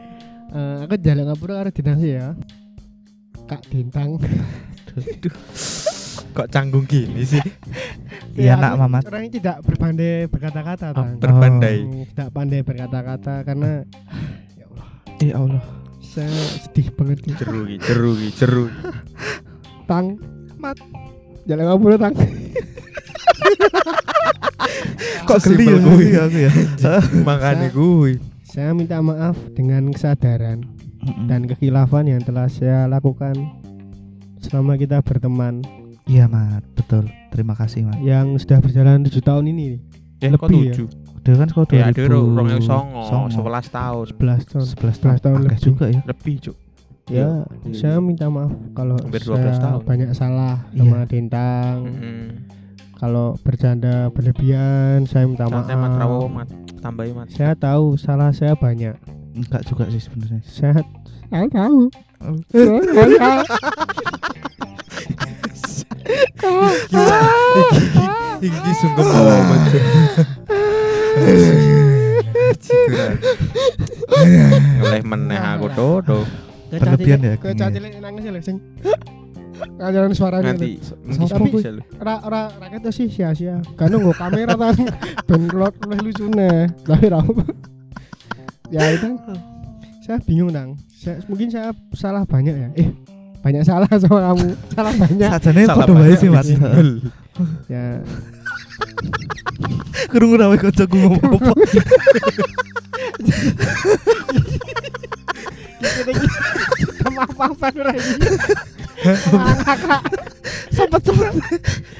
[0.50, 2.34] Eh, aku jalan ngapura karo dinasi ya.
[3.44, 4.22] Kak Dintang.
[4.90, 5.34] Aduh.
[6.30, 7.42] Kok canggung gini sih?
[8.30, 9.02] Iya, Ya, nak, Mamat.
[9.10, 11.76] Orangnya tidak berpandai berkata-kata, Oh, berpandai.
[11.82, 13.82] Hmm, Tidak pandai berkata-kata karena
[14.54, 14.86] ya Allah,
[15.18, 15.64] Ya Allah.
[16.00, 16.30] saya
[16.62, 17.26] sedih banget.
[17.34, 18.64] Jeru jeru iki, jeru.
[19.90, 20.14] Tang,
[20.62, 20.78] mat.
[21.50, 22.14] Jalan ngapura, Tang.
[25.26, 25.66] Kok geli
[26.14, 26.50] ya aku ya.
[27.26, 28.22] Makane kuwi.
[28.46, 30.62] Saya minta maaf dengan kesadaran
[31.26, 33.34] dan kekhilafan yang telah saya lakukan
[34.38, 35.66] selama kita berteman
[36.06, 37.10] Iya mat, betul.
[37.34, 37.98] Terima kasih mat.
[38.02, 39.78] yang sudah berjalan 7 tahun ini
[40.18, 40.74] Ya kok Lebih ya?
[40.86, 41.22] 7.
[41.22, 44.06] Dia kan kau Ya 2000 ada 2009, 11 tahun.
[44.10, 45.58] 11 tahun 11 11 tahun lebih.
[45.62, 46.00] juga ya.
[46.06, 46.56] Lebih, Cuk.
[47.06, 47.74] Ya Iya.
[47.74, 49.82] saya minta maaf kalau Hampir 12 saya tahun.
[49.82, 50.78] banyak salah Iya.
[50.80, 52.26] sama Dintang Heeh.
[52.94, 56.48] kalau bercanda berlebihan saya minta Santai mat rawo maaf mat.
[56.80, 57.26] Tambahi mat.
[57.28, 58.94] saya tahu salah saya banyak
[59.30, 60.42] Enggak juga sih sebenarnya.
[60.42, 60.82] saya
[61.28, 61.86] saya tahu.
[62.50, 63.46] Saya-
[68.40, 69.84] Iki sungkem banget.
[74.80, 76.24] Oleh meneh aku toto.
[76.70, 77.66] Berlebihan ya, Kayak ya.
[77.66, 78.62] cacile nangis ya sing.
[79.60, 81.84] Ngajaran suaranya Nanti Tapi-.
[82.00, 83.60] Ora ora ora ketok sih sia-sia.
[83.76, 84.72] Kan nggak kamera ta
[85.28, 86.70] ben luwih lucune.
[86.86, 87.20] Tapi ra.
[88.70, 89.18] Ya itu.
[90.00, 90.78] Saya bingung nang.
[90.88, 92.68] Saya, mungkin saya salah banyak ya.
[92.78, 92.88] Eh
[93.40, 94.48] banyak salah sama kamu.
[94.72, 95.28] Salah banyak.
[95.28, 96.92] Sajane padha wae sih single.
[97.72, 98.04] Ya
[100.12, 101.52] Krungu ra wae kancaku ngomong apa.
[107.40, 108.12] apa-apa ora iki.
[109.32, 110.04] Ngakak.
[110.76, 111.34] Sobat sobat.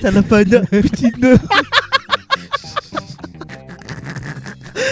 [0.00, 1.32] Salah banyak bicino.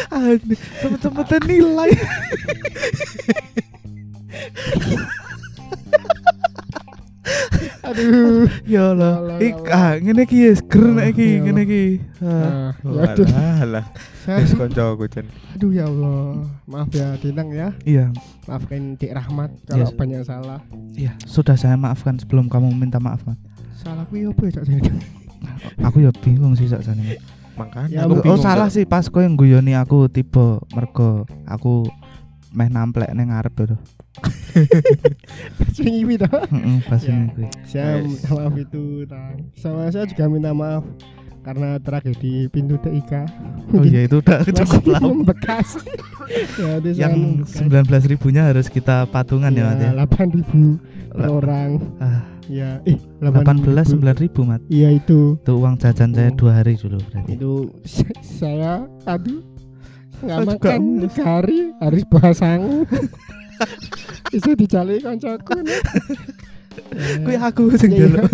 [0.08, 1.92] Aduh, sobat-sobat nilai.
[7.82, 8.44] Aduh.
[8.64, 9.38] Ya Allah.
[9.38, 11.84] Ik ya ah ngene iki ya, ger nek iki Ya ngene iki.
[12.20, 12.28] Ah.
[12.28, 13.26] Ah, ya aduh.
[13.26, 13.84] Walah, alah.
[14.22, 15.26] Saya, Wis kancaku Jan.
[15.54, 16.44] aduh ya Allah.
[16.64, 17.68] Maaf ya Dinang ya.
[17.82, 18.12] Iya,
[18.44, 19.94] Maafkan Dik Rahmat kalau Yes.
[19.94, 20.60] banyak salah.
[20.92, 23.38] iya, sudah saya maafkan sebelum kamu minta maaf, Mat.
[23.74, 24.60] Salahku ya apa ya?
[25.86, 27.16] Aku ya bingung sih sak jane.
[27.54, 31.86] Makanya Ya, aku Oh, salah sih pas kowe ngguyoni aku tiba mergo aku
[32.50, 33.76] meh namplek ning ngarep itu.
[35.78, 36.42] Ini toh.
[36.44, 37.14] Heeh, pas Ya.
[37.14, 37.46] ini kuwi.
[37.64, 39.34] Saya minta maaf itu Tang.
[39.54, 40.82] Sama saya juga minta maaf
[41.40, 43.12] karena tragedi pintu TIK.
[43.70, 45.06] Oh iya itu udah cukup lama.
[45.14, 45.68] membekas.
[46.60, 48.02] ya, itu Yang membekas.
[48.02, 49.90] 19 ribunya harus kita patungan ya, Mat ya.
[49.96, 50.62] 8 ribu
[51.08, 51.70] per orang.
[51.98, 54.64] Ah, Ya, eh 18 9 ribu, Mat.
[54.66, 55.36] Iya itu.
[55.36, 57.36] Itu uang jajan saya dua hari dulu berarti.
[57.36, 57.52] Itu
[57.84, 58.72] sa- saya
[59.04, 59.44] aduh
[60.18, 62.82] nggak makan tiga hari harus bawa sangu.
[64.32, 65.80] Bisa dicari koncoku nih.
[67.24, 68.30] Kuwi aku sing Iya, njaluk.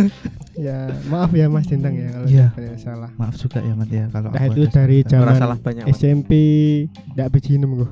[0.55, 2.47] ya maaf ya Mas Dintang ya kalau Iya.
[2.53, 3.11] banyak salah.
[3.17, 5.85] Maaf juga ya, Mat ya kalau Nah, itu dari zaman salah banyak.
[5.91, 6.31] SMP
[7.13, 7.91] ndak bejinem kok.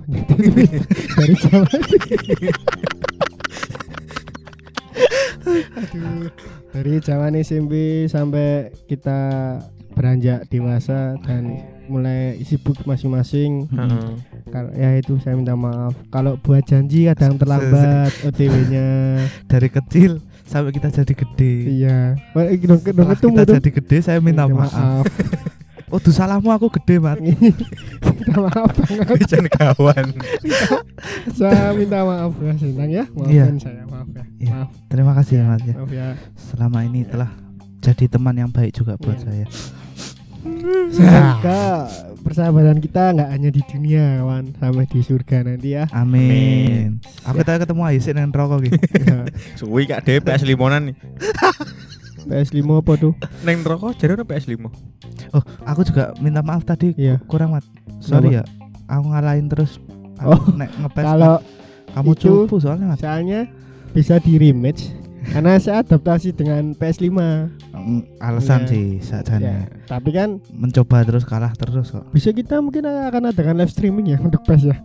[1.19, 1.79] dari zaman
[5.43, 6.31] Aduh,
[6.71, 7.73] dari zaman SMP
[8.07, 9.19] sampai kita
[9.93, 13.69] beranjak dewasa dan mulai sibuk masing-masing.
[13.69, 14.09] Heeh.
[14.49, 15.93] Kal- Ya itu saya minta maaf.
[16.09, 18.89] Kalau buat janji kadang terlambat OTW-nya.
[19.53, 21.55] dari kecil sampai kita jadi gede.
[21.71, 21.99] Iya.
[22.35, 23.55] Dong dong Setelah ketemu kita tuh.
[23.59, 25.05] jadi gede saya minta maaf.
[25.89, 27.21] Oh, tuh salahmu aku gede, Mat.
[27.21, 29.29] minta maaf banget.
[29.29, 30.07] Jangan kawan.
[31.31, 33.05] Saya minta maaf ya Sintang ya.
[33.11, 34.25] Maafkan saya, maaf ya.
[34.39, 34.51] Iya.
[34.55, 35.75] Maaf, Terima kasih ya, Mat ya.
[35.75, 36.09] maaf ya.
[36.35, 37.29] Selama ini telah
[37.81, 39.25] jadi teman yang baik juga buat Iya.
[39.27, 39.47] saya.
[40.91, 41.87] Semoga
[42.21, 45.85] persahabatan kita nggak hanya di dunia, kawan, sampai di surga nanti ya.
[45.91, 46.99] Amin.
[47.23, 48.77] Aku tadi ketemu Aisyah dengan rokok gitu.
[49.59, 50.97] Suwi kak dhewe PS limonan nih.
[52.23, 53.13] PS5 apa tuh?
[53.43, 54.71] Neng rokok jadi ono PS limo.
[55.35, 57.19] Oh, aku juga minta maaf tadi Iya.
[57.27, 57.67] kurang mat.
[57.99, 58.47] Sorry ya.
[58.87, 59.83] Aku ngalahin terus.
[60.17, 61.43] Aku Oh, nek ngepes Kalau
[61.93, 62.99] kamu cupu soalnya mat.
[63.03, 63.51] soalnya
[63.91, 64.95] bisa di rematch
[65.25, 67.07] karena saya adaptasi dengan PS5.
[67.71, 68.69] Mm, Alasan Iya.
[68.69, 69.43] sih sajane.
[69.43, 69.57] Ya,
[69.87, 72.11] tapi kan Mencoba terus kalah terus kok.
[72.11, 74.77] bisa kita mungkin akan adakan live streaming ya untuk PES ya.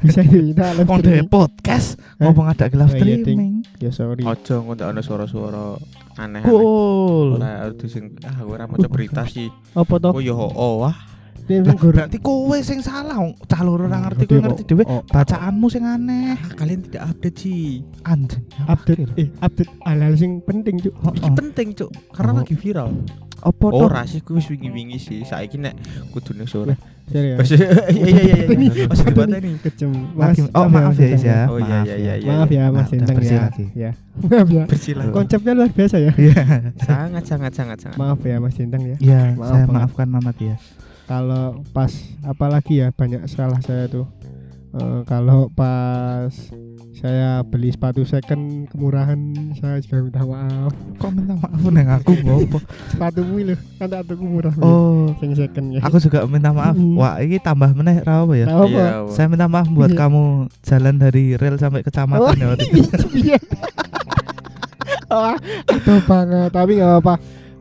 [0.00, 1.28] Bisa kita live streaming.
[1.28, 3.52] podcast ngomong ada live Oh, iya, streaming.
[3.76, 4.24] Ya sorry.
[4.24, 5.76] Ojo ndak ono suara-suara
[6.16, 6.40] aneh.
[6.40, 7.36] Cool.
[7.38, 9.52] Harus sing ah aku ora maca berita sih.
[9.72, 10.16] Apa toh?
[10.16, 10.96] Oh yo oh wah.
[11.44, 13.20] Berarti kowe sing salah.
[13.20, 14.84] wong Cah loro ora ngerti kowe Ngerti dhewe.
[14.88, 16.34] Oh, Bacaanmu sing aneh.
[16.40, 17.84] Ah, kalian tidak update sih.
[18.04, 18.42] Anjing.
[18.64, 20.94] update eh update hal-hal sing penting cuk.
[21.04, 21.34] Oh, Iki oh.
[21.36, 21.90] penting, Cuk.
[22.16, 22.38] Karena Oh.
[22.40, 22.90] lagi viral.
[23.44, 23.84] Apa toh?
[23.84, 25.20] Ora sih kuwi wis wingi-wingi sih.
[25.28, 25.76] Saiki nek
[26.16, 26.80] kudune sore.
[27.04, 27.36] Serius.
[27.36, 28.36] Mas iya iya iya.
[28.48, 28.84] Iya.
[28.88, 29.50] Mas dipateni.
[29.60, 29.92] Kejem.
[30.16, 31.44] Mas, oh maaf ya Is ya.
[31.52, 32.30] Oh, iya, Maaf iya, iya, iya.
[32.32, 33.46] Maaf ya Mas bersih ya.
[33.76, 33.90] Ya.
[34.32, 34.64] Maaf ya.
[34.64, 35.04] Bersilah.
[35.12, 36.12] Konsepnya luar biasa ya.
[36.16, 36.72] Iya.
[36.80, 37.96] Sangat sangat sangat sangat.
[38.00, 38.96] Maaf ya Mas Sintang ya.
[38.96, 40.56] Iya, saya maafkan Mamat ya.
[41.04, 41.92] Kalau pas
[42.24, 44.08] apalagi ya banyak salah saya tuh.
[44.74, 46.32] Eh, kalau pas
[46.98, 49.14] saya beli sepatu second kemurahan
[49.54, 50.72] saya juga minta maaf.
[50.98, 52.58] Kok minta maaf neng aku ngopo?
[52.90, 54.50] Sepatumu lho, kan tak tuku murah.
[54.58, 55.80] Oh, sing second ya.
[55.84, 56.74] aku juga minta maaf.
[56.74, 56.96] Mm.
[56.98, 58.46] Wah, ini tambah meneh ra apa ya?
[58.50, 58.66] Apa?
[58.66, 58.86] Iya.
[59.14, 59.98] Saya minta maaf buat Iya.
[60.00, 60.22] kamu
[60.64, 62.98] jalan dari rel sampai kecamatan Oh, ya waktu itu.
[63.14, 63.38] Iya.
[65.06, 65.36] Wah,
[65.76, 66.50] itu banget.
[66.50, 67.14] Tapi nggak apa-apa.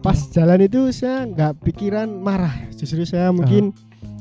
[0.03, 2.51] Pas jalan itu saya nggak pikiran marah.
[2.75, 3.71] Justru saya mungkin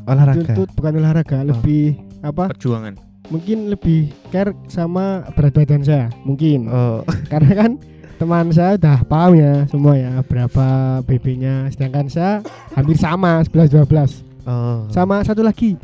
[0.07, 0.55] Olahraga.
[0.55, 2.55] tuntut bukan olahraga, lebih apa?
[2.55, 2.95] Perjuangan.
[3.27, 6.07] Mungkin lebih care sama berat badan saya.
[6.23, 6.71] Mungkin.
[6.71, 7.71] Oh, Karena kan
[8.15, 10.67] teman saya udah paham ya semua ya berapa
[11.03, 11.67] BB-nya.
[11.75, 12.47] Sedangkan saya
[12.79, 14.23] hampir sama 11 12.
[14.47, 14.87] oh.
[14.87, 15.75] Sama satu lagi.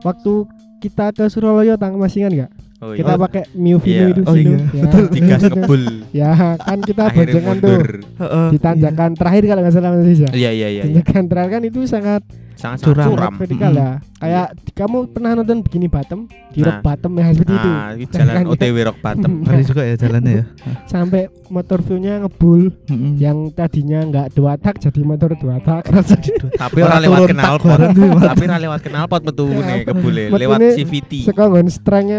[0.00, 0.48] Waktu
[0.80, 2.52] kita ke Surabaya tang masih ingat nggak?
[2.84, 3.22] Oh Kita iya.
[3.24, 4.12] pakai Mio Vino Iya.
[4.12, 5.04] itu Oh iya, Ya, betul.
[5.08, 5.82] Digas ngebul.
[6.12, 7.86] Ya, kan kita boncengan tuh mundur.
[8.20, 10.04] Heeh, di tanjakan terakhir kalau nggak salah Mas.
[10.04, 10.68] Iya iya iya.
[10.68, 10.82] iya.
[10.84, 12.22] Tanjakan terakhir kan itu sangat
[12.54, 12.96] Sangat Curam.
[12.96, 13.32] sangat curam.
[13.36, 13.76] vertikal Mm.
[13.76, 13.90] ya.
[14.16, 16.20] Kayak kamu pernah nonton Bikini Bottom?
[16.48, 16.82] Di rock Nah.
[16.86, 17.68] bottom ya seperti itu.
[17.68, 18.52] Ah, ini jalan Jangan ya.
[18.54, 19.32] OTW Rock Bottom.
[19.32, 19.42] iya.
[19.44, 20.44] Ngeri juga ya jalannya ya.
[20.84, 23.12] Sampai motor view-nya ngebul Heeh.
[23.18, 25.82] yang tadinya nggak dua tak jadi motor dua tak.
[26.62, 27.78] Tapi ora lewat kenal pot.
[28.22, 31.12] Tapi ora lewat kenal pot metu Ya, nih kebule metune lewat CVT.
[31.24, 32.18] Sekongon strengnya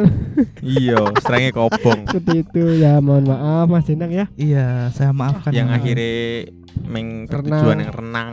[0.59, 2.05] Iya, strengnya kobong.
[2.11, 2.99] seperti itu ya.
[2.99, 4.25] Mohon maaf Mas Dendang ya.
[4.35, 5.49] Iya, saya maafkan.
[5.49, 6.13] Yang akhirnya
[6.85, 7.41] meng Renang.
[7.49, 8.31] bertujuan yang renang.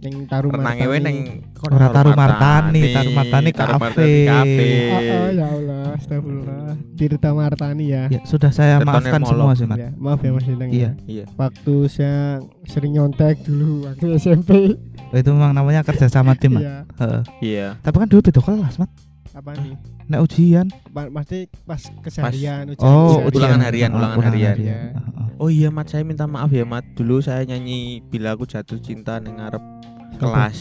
[0.00, 1.16] Yang taruh Renangnya we neng
[1.60, 4.08] Ora taruh Martani, taruh Martani kafe.
[4.88, 6.72] Oh, oh, ya Allah, astagfirullah.
[6.96, 8.08] Tirta Martani ya.
[8.08, 9.76] Ya, sudah saya maafkan semua sih, Mat.
[9.76, 10.72] Ya, maaf ya Mas Dendang.
[10.72, 10.90] Iya.
[11.04, 11.24] Iya.
[11.36, 14.80] Waktu saya sering nyontek dulu waktu SMP.
[15.12, 16.64] Oh, itu memang namanya kerja sama tim, Mat.
[16.64, 16.76] Iya.
[16.96, 17.22] Heeh.
[17.44, 17.66] Iya.
[17.84, 18.90] Tapi kan dulu beda kelas, Mat.
[19.30, 19.76] Apa nih?
[20.08, 20.66] Nek ujian.
[20.90, 22.82] Pa- Pasti pas keseharian ujian.
[22.82, 23.36] Oh, ujian.
[23.36, 24.56] ulangan harian, Oh, ulangan harian.
[24.56, 24.78] Iya.
[24.96, 25.26] Heeh.
[25.36, 26.84] Oh iya Mat, saya minta maaf ya Mat.
[26.92, 29.60] Dulu saya nyanyi bila aku jatuh cinta neng ngarep
[30.20, 30.58] kelas.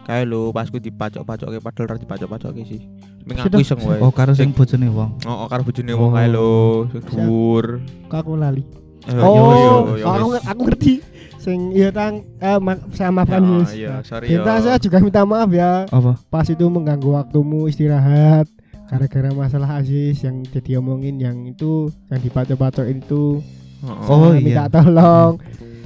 [0.00, 2.80] Kayak lo pas ku dipacok-pacoke padahal ora dipacok-pacoke sih.
[3.22, 3.98] Mengaku iseng wae.
[3.98, 5.20] Oh, karo sing bojone wong.
[5.22, 6.52] Oh, oh karo bojone wong kae lho,
[6.88, 7.10] sing Siap.
[7.20, 7.64] dhuwur.
[8.08, 8.64] Aku lali.
[9.02, 10.94] Eh, Oh, oh, aku, aku ngerti.
[11.36, 13.70] Sing iya tang eh ma- saya maafkan Ya, Yus.
[13.72, 14.44] iya, sorry yo.
[14.44, 15.88] saya juga minta maaf ya.
[15.88, 16.20] Apa?
[16.28, 18.44] Pas itu mengganggu waktumu istirahat
[18.84, 23.40] gara-gara masalah Aziz yang jadi omongin yang itu yang dipacok-pacokin itu.
[23.80, 24.42] Oh, iya.
[24.42, 25.40] minta tolong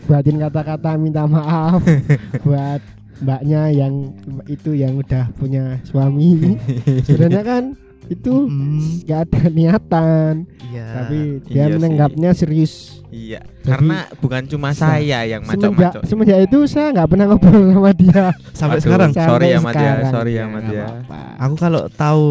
[0.04, 1.78] buatin kata-kata minta maaf
[2.44, 2.80] buat
[3.16, 4.11] mbaknya yang
[4.46, 6.59] itu yang udah punya suami.
[7.07, 7.64] Sebenarnya kan
[8.05, 9.00] itu Hmm.
[9.00, 10.33] nggak ada niatan,
[10.66, 10.87] Iya.
[10.92, 11.72] tapi dia iya sih.
[11.72, 12.72] menanggapnya serius.
[13.09, 16.03] Iya, Jadi, karena bukan cuma sa- saya yang macok-macok.
[16.05, 18.24] semenjak itu saya nggak pernah ngobrol sama dia.
[18.53, 18.85] sampai Aduh.
[18.85, 19.92] sekarang Sorry Sampai ya, Mat, ya.
[20.05, 20.85] Sorry ya, Ya, nggak ya.
[20.85, 21.20] apa-apa.
[21.38, 22.24] aku kalau tahu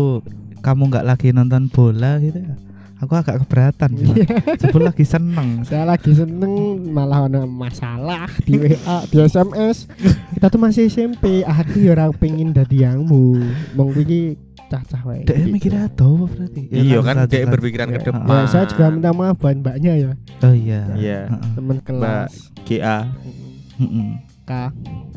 [0.60, 2.54] kamu nggak lagi nonton bola gitu ya
[3.03, 4.15] aku agak keberatan sih, Mat.
[4.15, 4.37] Iya.
[4.57, 6.53] Sebel lagi seneng saya lagi seneng
[6.87, 9.85] malah ada masalah di WA di SMS
[10.31, 13.39] kita tuh masih SMP aku ya orang pengen dadi yangmu
[13.73, 14.35] mau iki
[14.65, 15.51] cacah wae dia Gitu.
[15.51, 17.45] mikirnya tahu berarti Ya, Iya kan, lanjut.
[17.47, 18.25] berpikiran ke Ya, depan.
[18.25, 21.19] ya, saya juga minta maaf buat mbaknya ya oh iya Iya.
[21.29, 21.51] Heeh.
[21.53, 22.31] teman kelas
[22.63, 22.97] GA.
[23.75, 24.17] Mm-mm.
[24.43, 24.51] K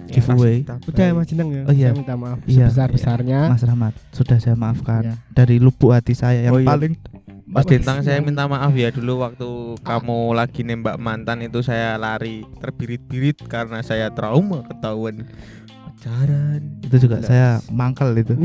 [0.07, 0.63] Giveaway.
[0.63, 1.91] udah mas Jeneng ya Oh, iya.
[1.91, 2.69] saya minta maaf Iya.
[2.69, 5.15] sebesar besarnya Mas Rahmat sudah saya maafkan Iya.
[5.31, 6.95] dari lubuk hati saya yang Oh, paling
[7.47, 11.95] Mas Wes, Dintang saya minta maaf ya dulu waktu kamu lagi nembak mantan itu saya
[11.95, 15.23] lari terbirit-birit karena saya trauma ketahuan
[15.97, 16.61] Jaran.
[16.85, 18.37] Itu juga saya mangkel itu.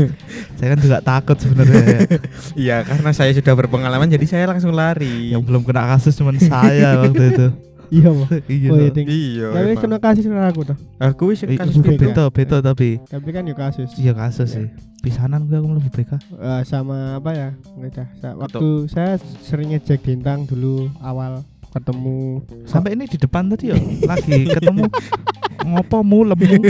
[0.58, 2.18] saya kan juga takut sebenarnya.
[2.58, 5.30] Iya, karena saya sudah berpengalaman jadi saya langsung lari.
[5.30, 7.46] Yang belum kena kasus cuma saya waktu itu.
[7.88, 8.28] Iya, Pak.
[8.52, 8.68] Iya.
[8.72, 8.90] Oh iya.
[8.94, 9.46] Iya.
[9.52, 9.82] Tapi emang.
[9.82, 10.76] kena kasus kena aku tuh.
[10.98, 11.98] Aku wis Eh, kasus beda.
[11.98, 13.90] Beto, beto tapi Tapi kan ya kasus.
[13.96, 14.66] iya kasus sih.
[15.00, 16.12] Pisanan gue aku mlebu BK.
[16.18, 17.48] Eh, sama apa ya?
[17.78, 23.76] Enggak Waktu saya sering ngecek Dintang dulu awal ketemu Sampai ini di depan tadi ya
[24.08, 24.88] lagi ketemu
[25.68, 26.62] ngopo mu lemu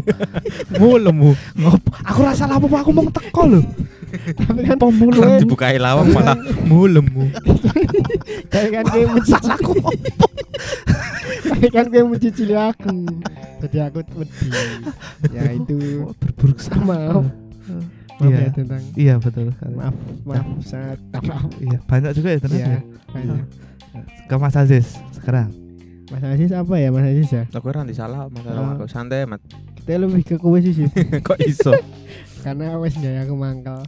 [0.81, 3.61] mu lemu ngopo aku rasa apa aku mau teko lho
[4.37, 7.27] tapi kan Orang lemu dibukai lawang malah mulemu.
[8.49, 9.73] kayak kan kayak mencicili aku
[11.53, 12.91] kayak kan kayak mencicili aku
[13.59, 14.49] jadi aku wedi
[15.29, 15.77] ya itu
[16.15, 17.35] berburuk sama maaf maaf
[18.17, 18.39] Iya.
[18.39, 19.75] ya tentang iya betul sekali.
[19.77, 22.81] maaf maaf sangat maaf iya banyak juga ya ternyata ya ya.
[23.07, 23.39] banyak.
[24.25, 25.53] ke Mas Aziz sekarang
[26.07, 28.73] Mas Aziz apa ya Mas Aziz ya Aku ora salah masalah Oh.
[28.75, 29.43] aku santai mat.
[29.77, 30.89] kita lebih ke kue sih sih
[31.27, 31.77] Kok iso?
[32.47, 33.83] Karena wes ya aku mangkal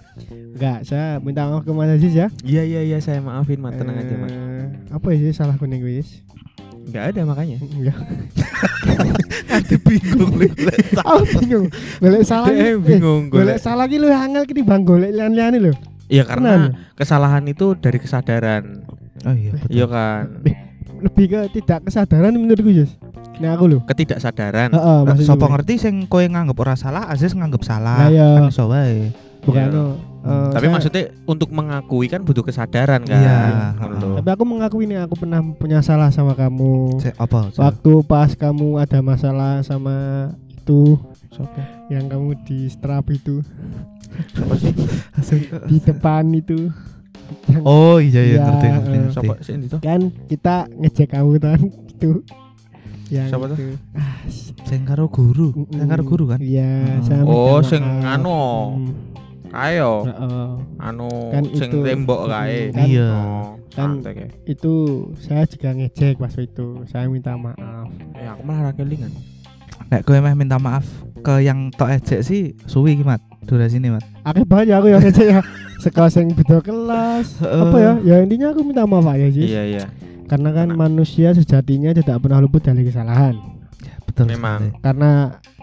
[0.58, 2.26] enggak saya minta maaf ke Mas Aziz ya.
[2.42, 4.34] Iya iya iya saya maafin mat tenang aja mat.
[4.34, 6.26] Eh, apa sih salah kuning wis?
[6.90, 7.62] Enggak ada makanya.
[7.62, 7.94] enggak.
[9.50, 10.34] Nanti bingung
[11.06, 11.66] oh bingung.
[12.02, 13.58] Golek salah ki- bingung eh, golek golek.
[13.62, 15.72] salah ki lu angel ki bang golek lian-liane lho.
[16.10, 18.82] Iya karena kesalahan itu dari kesadaran.
[19.22, 19.70] oh iya betul.
[19.70, 20.24] Iya kan.
[21.00, 22.92] Lebih ke tidak kesadaran menurutku Jus
[23.36, 24.68] ini aku lho Ketidakadaran.
[24.70, 25.52] heeh maksudku Sopo kuwi.
[25.56, 28.04] ngerti sing kowe nganggep ora salah, Aziz nganggep salah.
[28.04, 28.28] Lah, iya.
[28.36, 29.08] Kan iso wae.
[29.40, 29.72] bukan Iya.
[29.72, 29.84] no,
[30.20, 33.16] eh, Tapi saya- maksudnya untuk mengakui kan butuh kesadaran kan.
[33.16, 33.38] Iya,
[33.96, 34.20] lho.
[34.20, 37.48] tapi aku mengakui nih aku pernah punya salah sama kamu Cek apa?
[37.48, 37.60] Cek?
[37.64, 39.96] waktu pas kamu ada masalah sama
[40.46, 41.60] itu Sopo?
[41.88, 43.40] yang kamu di strap itu
[44.36, 44.76] Sopo sih?
[45.72, 46.68] di depan itu
[47.46, 48.88] Yang- Oh iya iya Iya, ngerti ngerti.
[48.88, 49.00] eh.
[49.00, 49.14] ngerti.
[49.14, 49.76] Sopo sih itu?
[49.78, 52.10] kan kita ngecek kamu kan itu
[53.08, 53.56] yang Siapa tuh?
[53.56, 53.74] itu.
[53.92, 54.18] Ah,
[54.62, 56.38] Sing karo guru, mm, sing karo guru kan?
[56.38, 57.02] iya Mm.
[57.02, 58.38] saya Oh, sing anu.
[59.50, 60.06] Ayo.
[60.06, 60.48] heeh.
[60.78, 61.78] Anu Kan sing itu.
[61.82, 62.70] tembok kae.
[62.70, 63.10] Kan- Iya.
[63.10, 64.74] Oh, Kan- santai itu
[65.16, 69.10] saya juga ngecek pas itu saya minta maaf Ya aku malah ra kelingan.
[69.88, 70.86] Nek kowe meh minta maaf
[71.18, 73.18] ke yang tok ejek sih suwi iki, Mat.
[73.50, 74.06] Durasi ini, Mat.
[74.22, 75.40] Akhirnya banyak aku yang ya
[75.82, 79.84] sekelas yang beda kelas apa ya ya intinya aku minta maaf aja sih Iya iya.
[80.24, 83.32] karena kan manusia sejatinya tidak pernah luput dari kesalahan
[83.80, 84.28] Ya, betul.
[84.28, 84.60] Memang.
[84.68, 84.76] sekali.
[84.78, 85.12] karena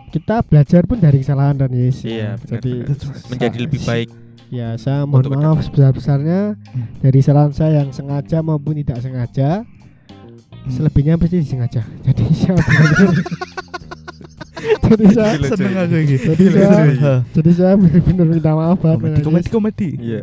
[0.10, 2.97] kita belajar pun dari kesalahan dan yes Iya, benar, jadi benar.
[3.30, 4.08] Menjadi lebih baik.
[4.50, 6.89] ya saya mohon Untuk maaf sebesar besarnya Hmm.
[6.97, 10.65] dari kesalahan saya yang sengaja maupun tidak sengaja Hmm.
[10.67, 13.21] selebihnya pasti disengaja jadi saya benar-benar-
[14.60, 16.17] jadi saya Seneng aku iki.
[16.17, 19.89] Jadi saya- jadi saya benar-benar minta maaf banget Komedi komedi.
[19.98, 20.22] Iya.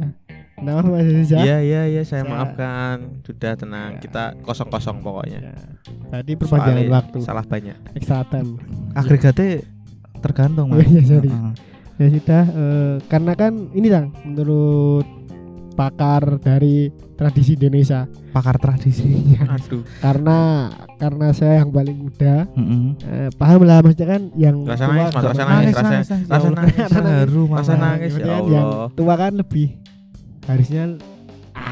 [0.54, 2.96] Maaf Mas Aziz ya Iya iya iya saya Saya- maafkan.
[3.22, 3.90] Sudah tenang.
[3.94, 4.00] Ya.
[4.00, 5.40] Kita kosong-kosong pokoknya.
[5.42, 5.54] Ya.
[6.10, 7.76] Tadi perpanjangan Soalnya waktu Salah banyak.
[7.92, 8.56] extra time.
[8.92, 9.66] Agregatnya
[10.20, 10.86] tergantung, Mas.
[10.88, 11.30] iya, sorry.
[11.94, 15.06] Ya sudah eh, karena kan ini Tang menurut
[15.74, 19.34] pakar dari tradisi Indonesia Pakar tradisi.
[19.38, 19.82] Aduh.
[19.98, 22.84] karena karena saya yang paling muda Heeh.
[23.04, 25.84] eh, paham lah maksudnya kan yang Rasa tua nangis, Mas, gak rasa nangis, Nangis, rasa-
[25.84, 26.24] nangis, nangis.
[26.24, 26.54] rasa Ya Allah.
[26.56, 26.76] nangis.
[26.80, 27.78] Rasa haru, Rasa malah.
[27.84, 28.50] nangis, ya Kemudian Allah.
[28.50, 29.66] yang tua kan lebih
[30.44, 30.82] harusnya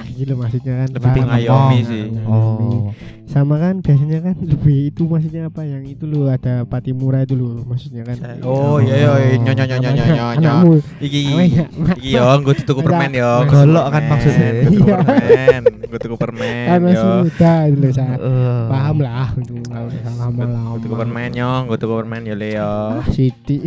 [0.03, 2.05] ah gitu maksudnya kan Lebih mengayomi Nah, sih.
[2.27, 2.91] Oh.
[3.25, 7.63] sama kan biasanya kan lebih itu maksudnya apa yang itu loh ada patimura itu loh
[7.63, 9.37] maksudnya kan Oh iya iya iya.
[9.39, 10.25] nyo nyo nyo nyo nyo nyo.
[10.29, 13.47] anakmu Iki iki yo nggo tuku permen yo.
[13.47, 14.49] Golok kan maksudnya.
[14.61, 14.97] Tuku Iya.
[14.99, 15.63] permen.
[15.83, 17.15] Nggo tuku permen kan masih yo.
[17.23, 18.65] muda itu loh saya Eh.
[18.69, 22.69] paham lah untuk lama-lama Nggo tuku permen yo, nggo tuku permen yo le yo.
[22.91, 23.59] ah Siti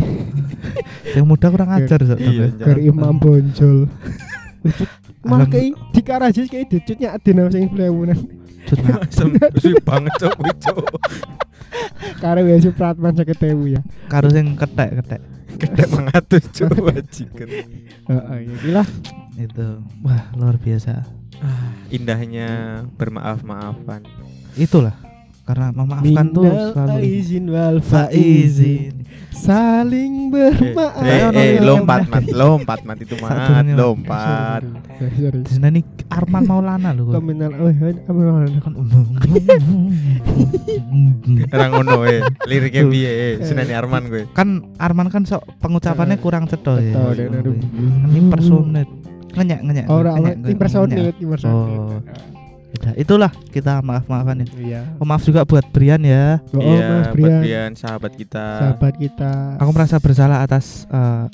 [1.16, 2.52] Yang muda kurang ajar Sok, Iya.
[2.84, 3.88] imam bonjol
[5.26, 8.18] malah kayak di karajis kayak dicutnya adina sing plewunan
[8.66, 8.82] Cut.
[8.82, 10.78] Asem sih banget cok kuwi, cok.
[12.18, 15.22] karo ya supratman tewu ya Karo sing ketek-ketek
[15.56, 17.48] Kedek mengatus cok wajikan.
[18.10, 18.84] heeh ya gila
[19.36, 19.68] itu.
[20.00, 21.04] Wah, luar biasa.
[21.44, 24.08] Ah, indahnya bermaaf-maafan.
[24.56, 24.96] Itulah
[25.46, 28.94] karena memaafkan tuh selalu aizin wal faizin
[29.32, 31.22] saling Eh, bermaaf eh, eh,
[31.56, 31.64] nonton.
[31.64, 34.62] lompat mat, lompat mat itu mat, lompat.
[35.38, 37.14] Di sana nih Arman Maulana loh.
[37.14, 38.60] Kok minal oh iya, apa namanya?
[38.60, 38.74] Kan
[41.54, 44.24] Orang ngono eh, liriknya piye eh, Seneni Arman gue.
[44.32, 46.92] kan Arman kan sok pengucapannya Eh, kurang cetha ya.
[47.14, 47.52] Dan ada
[48.08, 48.88] Ini personet.
[49.32, 49.86] Ngenyek ngenyek.
[49.88, 50.52] Ora ora ngenyek, ngenyek.
[50.52, 52.35] impersonate, impersonate.
[52.76, 54.48] Udah, itulah kita maaf-maafan ya.
[54.56, 54.82] Iya.
[54.96, 56.44] Oh, maaf juga buat Brian ya.
[56.50, 58.46] Oh, Iya, Mas buat Brian, Brian sahabat kita.
[58.60, 59.32] sahabat kita.
[59.58, 61.26] Aku merasa bersalah atas eh,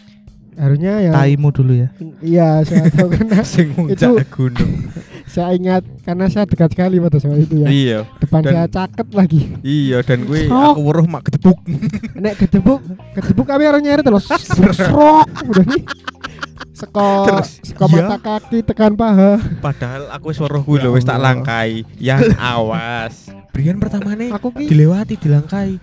[0.54, 1.90] harusnya ya taimu dulu ya.
[2.22, 4.72] iya saya tahu karena Sing Itu- gunung.
[5.32, 8.00] saya ingat karena saya dekat sekali pada saat itu ya Iya.
[8.20, 10.76] depan Dan- saya caket lagi Iya dan gue Sok.
[10.76, 11.56] aku weruh mak ketepuk.
[12.14, 12.84] nek kedebuk
[13.16, 14.28] kedebuk kami harus nyari terus
[14.76, 15.84] serok udah nih
[16.82, 17.10] seko
[17.62, 17.94] seko iya.
[18.02, 21.86] mata kaki tekan paha Padahal aku wis weruh kuwi Ya lho wis tak langkai.
[21.96, 23.30] Yang awas.
[23.52, 25.78] Brian pertama nih aku ki dilewati dilangkai.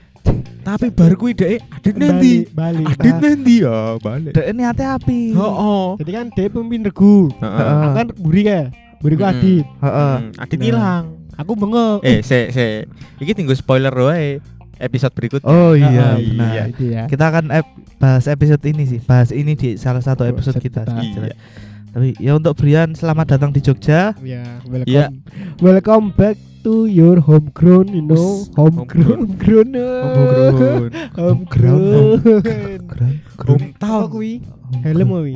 [0.61, 2.33] Tapi bar kuwi dhek adit nanti.
[2.51, 4.33] balik Adit nanti ya, balik.
[4.35, 5.21] Dek ini hati api.
[5.33, 5.85] Heeh.
[6.03, 7.63] jadi kan dia pemimpin regu Heeh.
[7.63, 8.67] aku kan buri kayak
[8.99, 9.33] buri ku Hmm.
[9.33, 10.15] adit Heeh.
[10.19, 10.67] Hmm, Adit Nah.
[10.67, 11.05] hilang.
[11.39, 12.69] aku bengok Eh, se se.
[13.17, 14.43] Iki tinggal spoiler wae.
[14.79, 15.45] Episode berikutnya.
[15.45, 16.49] Oh Ah, iya, ah, benar.
[16.49, 16.65] iya.
[16.71, 19.01] ya Kita akan ep- bahas episode ini sih.
[19.01, 20.87] Bahas ini di salah satu Oh, episode kita.
[20.89, 21.35] Iya.
[21.89, 24.15] Tapi ya untuk Brian selamat datang di Jogja.
[24.21, 25.07] ya welcome Iya.
[25.59, 29.71] welcome back to your homegrown you know homegrown homegrown
[31.17, 32.19] Homegrown.
[32.19, 32.19] homegrown
[33.39, 34.07] Hometown.
[34.11, 34.33] kuwi
[34.85, 35.35] helm kuwi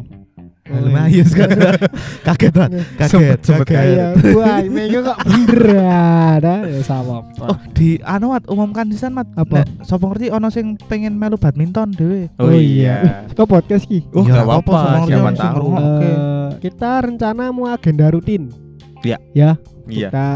[0.62, 1.74] Helm ayo sekarang.
[2.22, 2.68] Kaget, Pak.
[2.94, 3.66] Kaget, Sempet- kaget.
[3.66, 5.62] Kayak wah, mega kok bener
[6.38, 7.26] ada ya sama.
[7.42, 9.28] Oh, di anu Mat, umumkan di sana Mat.
[9.34, 9.66] Apa?
[9.82, 12.30] Sapa ngerti ono sing pengen melu badminton dhewe.
[12.38, 13.26] Oh, iya.
[13.34, 14.06] Kok podcast ki?
[14.14, 15.66] Oh, Ya, enggak apa, apa-apa, siapa tahu.
[15.74, 18.46] Eh, kita rencana mau agenda rutin.
[19.02, 19.18] Iya.
[19.34, 19.50] Ya,
[19.90, 20.08] Iya.
[20.14, 20.26] kita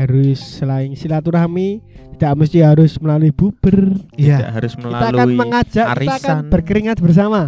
[0.00, 1.82] harus selain silaturahmi
[2.14, 3.94] tidak mesti harus melalui buber.
[3.94, 4.50] Tidak Iya.
[4.50, 6.38] harus Kita akan melalui mengajak, kita akan arisan.
[6.50, 7.40] berkeringat bersama.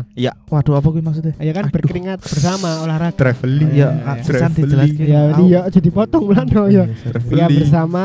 [0.47, 1.35] Waduh, apa kuwi maksudnya?
[1.37, 1.75] Ya kan Aduh.
[1.75, 3.19] berkeringat bersama olahraga.
[3.19, 3.71] traveling.
[3.71, 4.13] Iya, Iya, iya.
[4.23, 4.55] sisan Traveling.
[4.63, 5.07] dijelaskan.
[5.07, 6.87] Ya, iya jadi potong bulan ya.
[6.87, 7.59] Ya Traveling.
[7.59, 8.05] bersama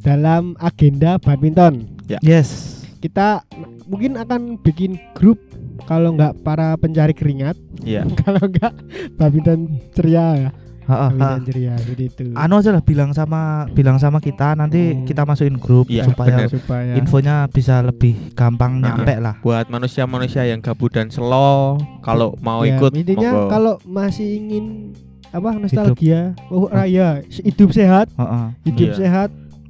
[0.00, 1.86] dalam agenda badminton.
[2.18, 2.82] Yes.
[2.98, 3.46] Kita
[3.86, 5.38] mungkin akan bikin grup
[5.86, 8.10] kalau nggak para pencari keringat, Iya.
[8.26, 8.74] kalau nggak
[9.14, 10.50] badminton ceria ya.
[10.84, 12.22] Jadi itu.
[12.32, 15.04] Anu aja lah bilang sama bilang sama kita nanti Hmm.
[15.04, 16.48] kita masukin grup Iya, supaya bener.
[16.50, 18.96] supaya infonya bisa lebih gampang Nah.
[18.96, 19.34] nyampe lah.
[19.40, 24.92] Buat manusia-manusia yang gabut dan slow, kalau mau Ya, ikut intinya kalau masih ingin
[25.28, 28.46] apa nostalgia oh raya hidup sehat Heeh.
[28.64, 28.96] hidup Iya.
[28.98, 29.28] sehat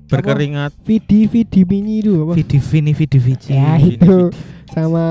[0.09, 3.55] berkeringat vidi vidi mini itu apa Vidi Vini Vidi Vici.
[3.55, 4.29] ya Vidi, itu
[4.73, 5.07] sama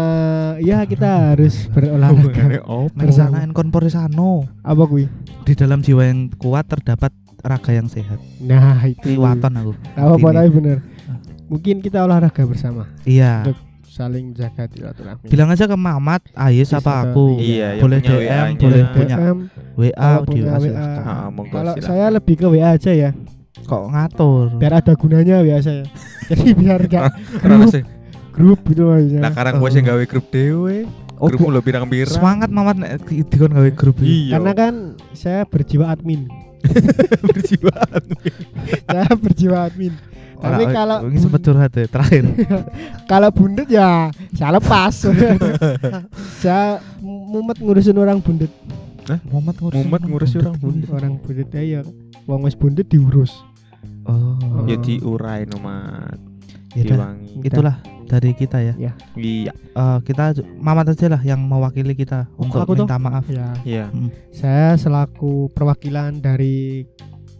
[0.57, 3.37] ya kita harus berolahraga Oh, bersama.
[3.37, 4.49] Mersanain konporisano.
[4.59, 5.05] apa kui
[5.41, 8.17] Di dalam jiwa yang kuat terdapat raga yang sehat.
[8.39, 9.73] nah itu Liwatan aku.
[9.91, 10.77] apa apa tapi bener
[11.47, 13.43] mungkin kita olahraga bersama Iya.
[13.43, 17.35] Untuk saling jaga silaturahmi Bilang aja ke Mamat, Ayes Bisa, apa aku.
[17.37, 18.93] Iya, boleh punya DM, boleh Iya.
[18.93, 19.37] punya DM,
[19.73, 20.61] WA, di punya WA.
[20.63, 20.85] WA.
[21.01, 23.11] Ah, monggo kalau saya lebih ke WA aja ya
[23.61, 24.45] Kok ngatur?
[24.57, 25.83] biar ada gunanya WA saya
[26.29, 27.03] jadi biar gak
[27.67, 27.83] sih,
[28.41, 30.89] grup gitu aja lah karang gue sing gawe grup dewe.
[31.15, 32.09] Oh, Grupmu lo pirang-pirang.
[32.09, 34.09] Semangat Mamat nek di- dikon gawe grup iki.
[34.25, 34.31] Iya.
[34.33, 34.73] karena kan
[35.13, 36.25] saya berjiwa admin
[37.29, 38.03] berjiwaan.
[38.83, 39.93] saya berjiwa admin
[40.41, 42.25] tapi Ora, kalau ini sempat curhat ya terakhir.
[43.11, 45.05] kalau bundet ya saya lepas
[46.41, 48.49] saya mumet ngurusin orang bundet
[49.27, 50.89] Muhammad ngurus Muhammad ngurus orang bundet.
[50.89, 51.81] orang bundet ya
[52.25, 53.29] wong wis bundet diurus
[54.01, 54.65] Oh.
[54.65, 56.17] Ya diurai nomat.
[56.73, 57.45] Ya Diwangi.
[57.45, 57.77] itulah
[58.11, 58.75] dari kita ya.
[58.75, 58.91] Iya.
[59.55, 63.23] Eh, kita j- Mamat aja lah yang mewakili kita Oh, untuk aku minta maaf.
[63.25, 63.85] ya Iya.
[64.29, 66.83] saya selaku perwakilan dari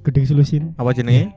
[0.01, 1.35] Gede Sulusin Apa jenenge?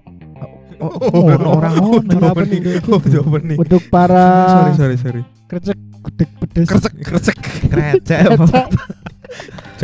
[0.78, 0.90] Oh,
[1.26, 2.18] oh, orang ngono.
[2.30, 3.58] Orang nih?
[3.58, 5.22] untuk para Sorry, sorry, sorry.
[5.44, 7.36] krecek gudeg pedes Krecek, krecek.
[7.68, 8.26] Krecek.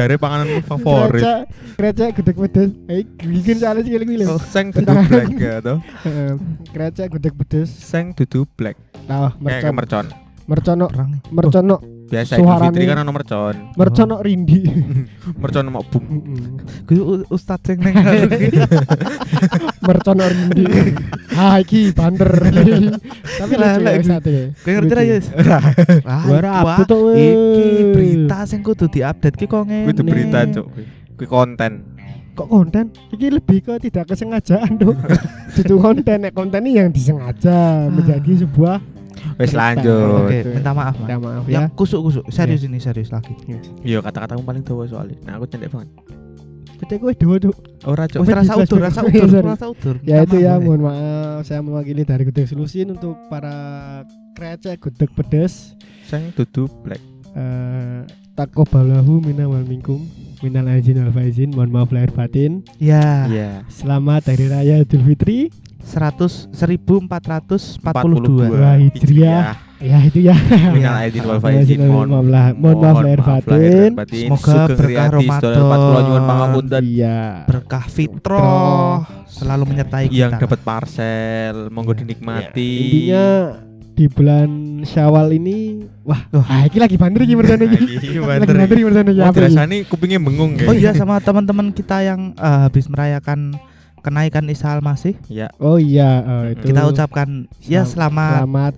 [0.00, 1.20] Jare pangananmu favorit.
[1.20, 1.44] krecek
[1.76, 5.60] krecek gudeg pedes eh bikin soalnya sih lagi lho Seng dudu black ya.
[5.60, 6.32] Heeh,
[6.72, 8.80] krecek gudeg pedes Seng dudu black.
[9.04, 10.06] nah Kayak mercon mercon.
[10.48, 10.86] mercono
[11.28, 11.76] mercono
[12.10, 13.54] Biasa Idul Suarane- Fitri kan ono mercon.
[13.72, 14.58] mercono rindi
[15.42, 16.02] Mercon mau bum.
[16.82, 17.94] Gue u- ustad sing neng
[19.86, 20.64] mercono rindi
[21.32, 22.28] ah iki banter
[23.40, 24.92] tapi Lah, lucu ya sate Kowe ngerti
[25.40, 25.58] ra?
[26.02, 26.86] Ah, Ora apa ah.
[27.14, 29.86] Iki berita sing kudu diupdate ki kok ngene.
[29.86, 30.66] Kuwi itu berita, Cuk.
[31.14, 31.72] Kuwi konten.
[32.30, 34.96] kok konten iki lebih ke tidak kesengajaan dong
[35.52, 38.80] itu konten nek konten ini yang disengaja menjadi sebuah
[39.36, 40.24] Wes lanjut.
[40.24, 41.06] Oke, minta maaf, Mas.
[41.06, 43.32] ya maaf Yang ya kusuk-kusuk, serius ini serius lagi.
[43.80, 45.16] Iya kata-katamu paling tua soalnya.
[45.22, 45.88] Nah aku cendek banget.
[46.78, 47.52] kita gue dewa tuh
[47.84, 48.18] Ora cok.
[48.18, 48.80] Wis rasa Bang?
[48.80, 49.96] rasa udur, rasa udur.
[50.00, 53.52] ya Minta itu ya mohon maaf saya mewakili dari Gudeg Solusin untuk para
[54.32, 57.04] krecek gudeg pedes Seng dudu black.
[57.30, 58.00] eh
[58.32, 60.08] tako balahu mina wal minkum
[60.40, 63.50] minal aizin wal faizin mohon maaf lahir batin Ya, Iya.
[63.68, 65.52] selamat hari raya Idul Fitri
[65.82, 67.80] 100 1442.
[67.80, 68.52] 42.
[68.52, 69.42] Wah, Hijriah.
[69.80, 70.36] ya itu ya
[70.76, 71.80] Minal aidin wal faizin.
[71.80, 73.90] Mohon maaf mohon maaf lahir batin.
[74.12, 76.20] Semoga berkah saudara Ramadan.
[76.28, 76.82] Pangapunten.
[76.84, 80.42] iya Berkah fitroh selalu menyertai Yang kita.
[80.44, 82.00] dapat parcel, monggo Iya.
[82.02, 82.72] dinikmati.
[82.76, 83.26] intinya
[83.90, 84.50] di bulan
[84.80, 86.44] Syawal ini Wah, Wah.
[86.44, 88.16] ah iki lagi banter iki merjane iki.
[88.18, 89.20] Banter banter iki merjane iki.
[89.20, 89.36] Oh, iki?
[89.38, 93.56] dirasani kupingnya bengung Oh iya sama teman-teman kita yang eh, habis merayakan
[94.00, 95.14] kenaikan Isa Al-Masih.
[95.26, 96.68] Ya, Oh iya, eh, itu.
[96.68, 97.28] Kita ucapkan
[97.62, 98.74] ya selamat selamat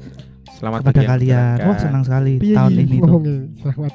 [0.53, 1.57] selamat kepada kalian.
[1.61, 3.01] Wah, senang sekali Piye tahun iki ini tuh.
[3.01, 3.37] ngomongnya?
[3.57, 3.93] Selamat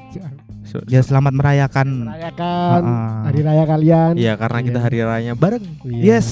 [0.68, 3.12] So- Ya selamat merayakan merayakan Heeh.
[3.24, 4.14] hari raya kalian.
[4.16, 4.84] Iya, karena kita Iya.
[4.84, 5.64] hari rayanya bareng.
[5.82, 6.04] Iya.
[6.14, 6.28] Yes.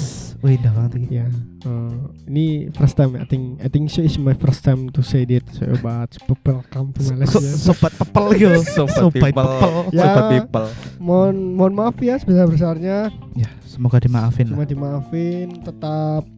[0.45, 1.09] Wih, indah banget.
[1.09, 1.25] Ya.
[1.65, 1.93] eh,
[2.27, 5.41] ini first time I think I think so is my first time to say that
[5.49, 6.13] so about
[6.45, 7.41] welcome to So- Malaysia.
[7.41, 8.51] sobat pepel yo.
[8.61, 9.33] Sobat people.
[9.33, 9.73] pepel.
[9.89, 10.05] Ya.
[10.05, 10.67] Sobat people.
[10.99, 14.61] mohon mohon maaf ya sebesar besarnya Ya, semoga dimaafin lah.
[14.63, 16.29] dimaafin tetap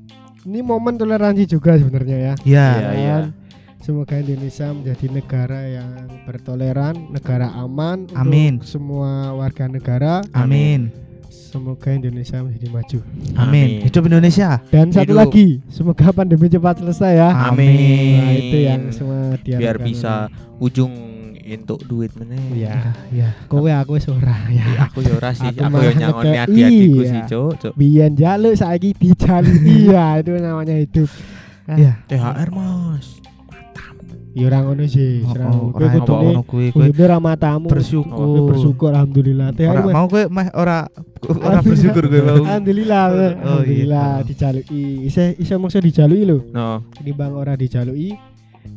[0.42, 2.68] ini momen toleransi juga sebenarnya ya Ya.
[2.72, 3.18] Iya, iya.
[3.20, 3.36] Dan
[3.78, 5.92] semoga Indonesia menjadi negara yang
[6.24, 8.54] bertoleran negara aman untuk Amin.
[8.64, 10.96] semua warga negara Amin.
[11.38, 13.00] Semoga Indonesia menjadi maju
[13.36, 13.82] Amin.
[13.82, 14.58] Hidup Indonesia.
[14.68, 15.22] dan satu Hidup.
[15.22, 18.18] lagi semoga pandemi cepat selesai ya Amin.
[18.18, 19.86] nah, itu yang semua Biar diharapkan.
[19.86, 20.14] bisa
[20.58, 20.92] ujung
[21.40, 22.60] untuk duit meneh.
[22.60, 23.32] ya Ya.
[23.48, 26.44] kowe aku wis ora ya Ya, aku ya ora sih, Aku aku ya nyangoni ngekei,
[26.44, 27.08] adik-adikku iya.
[27.08, 27.52] sih, Cuk.
[27.56, 27.74] Cuk.
[27.74, 31.08] biyen jaluk saiki dijaluk iya itu namanya hidup
[31.70, 32.00] Ya.
[32.08, 33.20] THR, Mas.
[34.38, 35.50] Ya ora ngono sih Oh, serang.
[35.50, 36.70] oh, ora ngono kuwi.
[36.70, 37.66] Kowe kudune ra matamu.
[37.66, 38.54] bersyukur.
[38.54, 39.50] bersyukur alhamdulillah.
[39.52, 40.86] Teh Ora mau kowe meh ora
[41.42, 42.46] ora bersyukur kowe mau.
[42.46, 43.30] alhamdulillah Oh, iya.
[43.34, 44.84] alhamdulillah dijaluki.
[45.04, 46.38] Isih isih mongso dijaluki lho.
[46.50, 46.86] No.
[47.02, 48.14] ini bang ora dijaluki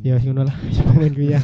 [0.01, 0.55] ya wis ngono lah
[0.87, 1.41] pokoknya kuwi ya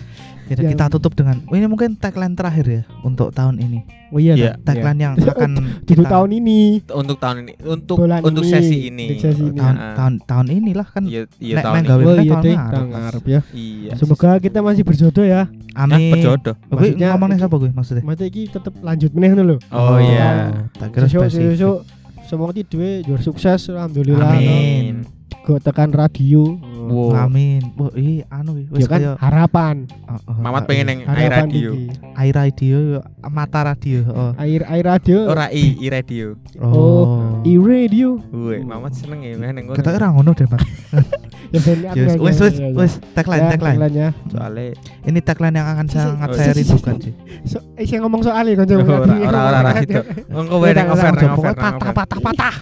[0.48, 3.84] Jadi Yang- kita tutup dengan oh, ini mungkin tagline terakhir ya untuk tahun ini.
[4.08, 4.72] oh iya ta?
[4.72, 5.36] Tagline yang Iya.
[5.36, 5.52] akan
[5.90, 8.52] kita tahun ini Untuk tahun ini, untuk Bulan untuk ini.
[8.54, 9.06] sesi ini.
[9.10, 9.58] Untuk sesi ini.
[9.58, 9.94] tahun Ah.
[9.94, 11.04] tahun tahun inilah kan.
[11.04, 11.88] Iya, iya Nek tahun ini.
[11.88, 12.72] oh iya tahun ngarep.
[12.72, 13.92] tahun ngarep ya Iya.
[13.94, 15.42] semoga kita masih berjodoh ya
[15.74, 16.10] Amin.
[16.10, 16.56] berjodoh.
[16.58, 18.04] Kowe Maksudnya ngomongnya siapa gue maksudnya?
[18.04, 20.32] Maksudnya iki tetep lanjut meneh ngono lho Oh iya.
[20.74, 21.84] Tak kira spesifik.
[22.24, 25.04] semoga ti duwe juara sukses alhamdulillah Amin.
[25.44, 26.56] go tekan radio
[26.88, 27.28] Wow.
[27.28, 27.62] Amin.
[27.76, 31.70] Wah, ini anu ya wis kan kaya harapan oh, oh, Mamat pengen yang air radio.
[32.16, 32.80] air radio
[33.28, 34.00] mata radio.
[34.08, 34.32] Oh.
[34.40, 36.34] air air radio Ora i, i radio.
[36.64, 37.44] Oh.
[37.44, 40.64] i radio Woi, Mamat seneng ya neng Kita ora ngono deh, Mas.
[41.48, 41.60] ya
[41.96, 42.20] Yes, aja.
[42.20, 42.76] wes wes Ya, ya.
[42.76, 43.78] wes tagline Ya, tagline.
[43.78, 44.08] tagline-nya.
[44.28, 44.64] Soalnya
[45.04, 47.14] Ini tagline yang akan sangat Oh, saya rindukan sih.
[47.44, 50.02] So, eh saya ngomong soal ini kan ora ora ora gitu.
[50.28, 51.54] Engko wae nang over nang over.
[51.56, 51.94] nang over.
[51.96, 52.54] patah-patah.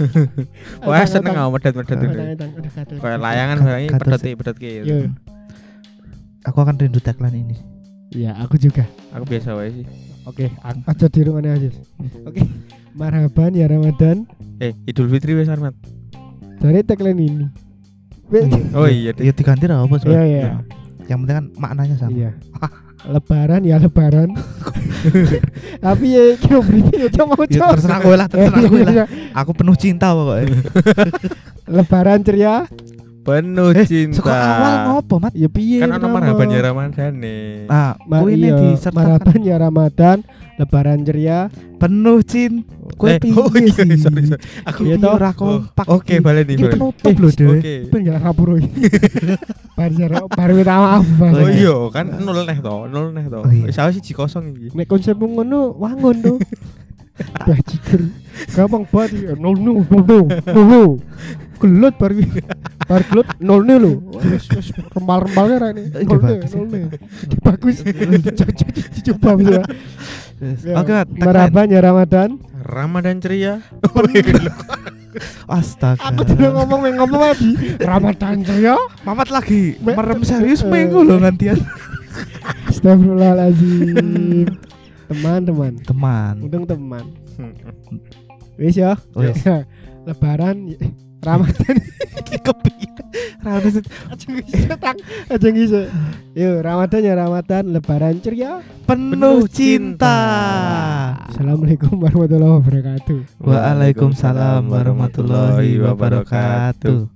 [0.84, 2.26] Wah, seneng aku medet-medet udah.
[3.02, 4.34] Kayak layangan barangnya Gatot pedot sih.
[4.38, 4.70] pedot ki.
[4.84, 4.96] Yo,
[6.44, 7.56] Aku akan rindu tagline ini.
[8.14, 8.86] Iya, aku juga.
[9.12, 9.86] Aku biasa wae sih.
[10.26, 11.70] Oke, aja di rumahnya aja.
[12.24, 12.42] Oke.
[12.94, 14.30] Marhaban ya Ramadan.
[14.58, 15.74] Eh, Idul Fitri wes Armat.
[16.58, 17.46] Dari tagline ini.
[18.26, 19.24] Be- Oh iya deh.
[19.24, 20.44] Ya diganti lah apa Iya, iya.
[21.06, 22.12] Yang penting kan maknanya sama.
[22.12, 22.32] Iya.
[23.06, 24.34] Lebaran ya lebaran.
[25.86, 27.72] Tapi ya kira briefing ya coba mau Ya, coba.
[27.78, 28.94] terserah gue lah, terserah Iya, gue iya, lah.
[28.96, 29.06] iya.
[29.36, 30.50] Aku penuh cinta pokoknya.
[31.68, 32.66] Lebaran ceria.
[33.26, 34.16] Penuh Eh, cinta.
[34.16, 35.34] Seko awal ngopo, Mat?
[35.34, 35.82] Ya piye?
[35.82, 37.66] Kan ana marhaban ya Ramadan nih.
[37.66, 40.18] Ma kuwi ini iya, disertakan Marhaban ya Ramadan,
[40.56, 41.40] Lebaran ceria.
[41.76, 42.70] penuh cinta.
[42.96, 43.74] Kue Eh, piye oh iya, sih?
[43.76, 44.24] sorry, sorry.
[44.64, 45.12] Aku Iya toh.
[45.12, 45.86] ora Oh, kompak.
[45.90, 46.24] Oke, iki.
[46.24, 46.54] balik nih.
[46.54, 46.74] Iki balik.
[46.78, 47.50] penutup lho, Dek.
[47.52, 47.74] Oke.
[47.90, 48.72] Ben jangan rapuro iki.
[49.74, 51.04] Baru jare- baru minta maaf.
[51.20, 53.40] Oh iya, kan nol neh to, nol neh to.
[53.42, 53.66] Oh iya.
[53.68, 54.68] Wis awis siji kosong iki.
[54.72, 56.38] Nek konsepmu ngono wangun tuh.
[57.48, 58.02] Bajigur.
[58.50, 60.90] Gampang banget nol nol nol nol.
[61.56, 62.14] Gelut baru
[62.90, 63.92] baru gelut nol nol lho.
[64.20, 65.84] Wis ini.
[65.90, 66.52] Ide Nol nol bagus.
[66.54, 66.84] nol nol.
[66.92, 67.76] Ide bagus.
[67.82, 68.52] Dicoba
[68.94, 69.62] dicoba bisa.
[70.36, 70.62] Yes.
[70.62, 71.08] Ya, Oke, Mat.
[71.08, 71.24] tagline.
[71.24, 72.30] Marhaban ya Ramadan.
[72.60, 73.54] Ramadan ceria.
[75.48, 76.12] Astaga.
[76.12, 77.52] Aku tidak ngomong main ngomong lagi.
[77.80, 78.76] Ramadan ceria.
[79.02, 80.68] Mamat lagi Me- merem serius Eh.
[80.68, 81.56] minggu loh gantian.
[82.68, 84.52] Astagfirullahaladzim.
[85.08, 85.74] Teman-teman.
[85.82, 86.36] Teman.
[86.42, 87.06] Untung teman.
[88.56, 89.00] Wis ya.
[89.14, 89.40] Wis.
[90.06, 90.76] Lebaran
[91.24, 91.76] Ramadan
[92.26, 92.90] Iki kepiye?
[93.44, 94.98] Ramadan aja bisa tang
[95.30, 95.82] aja bisa.
[96.36, 98.60] Yuk Ramadan ya Ramadan Lebaran ceria.
[98.86, 100.18] penuh cinta.
[101.30, 103.20] Assalamualaikum warahmatullahi wabarakatuh.
[103.42, 107.15] Waalaikumsalam warahmatullahi wabarakatuh.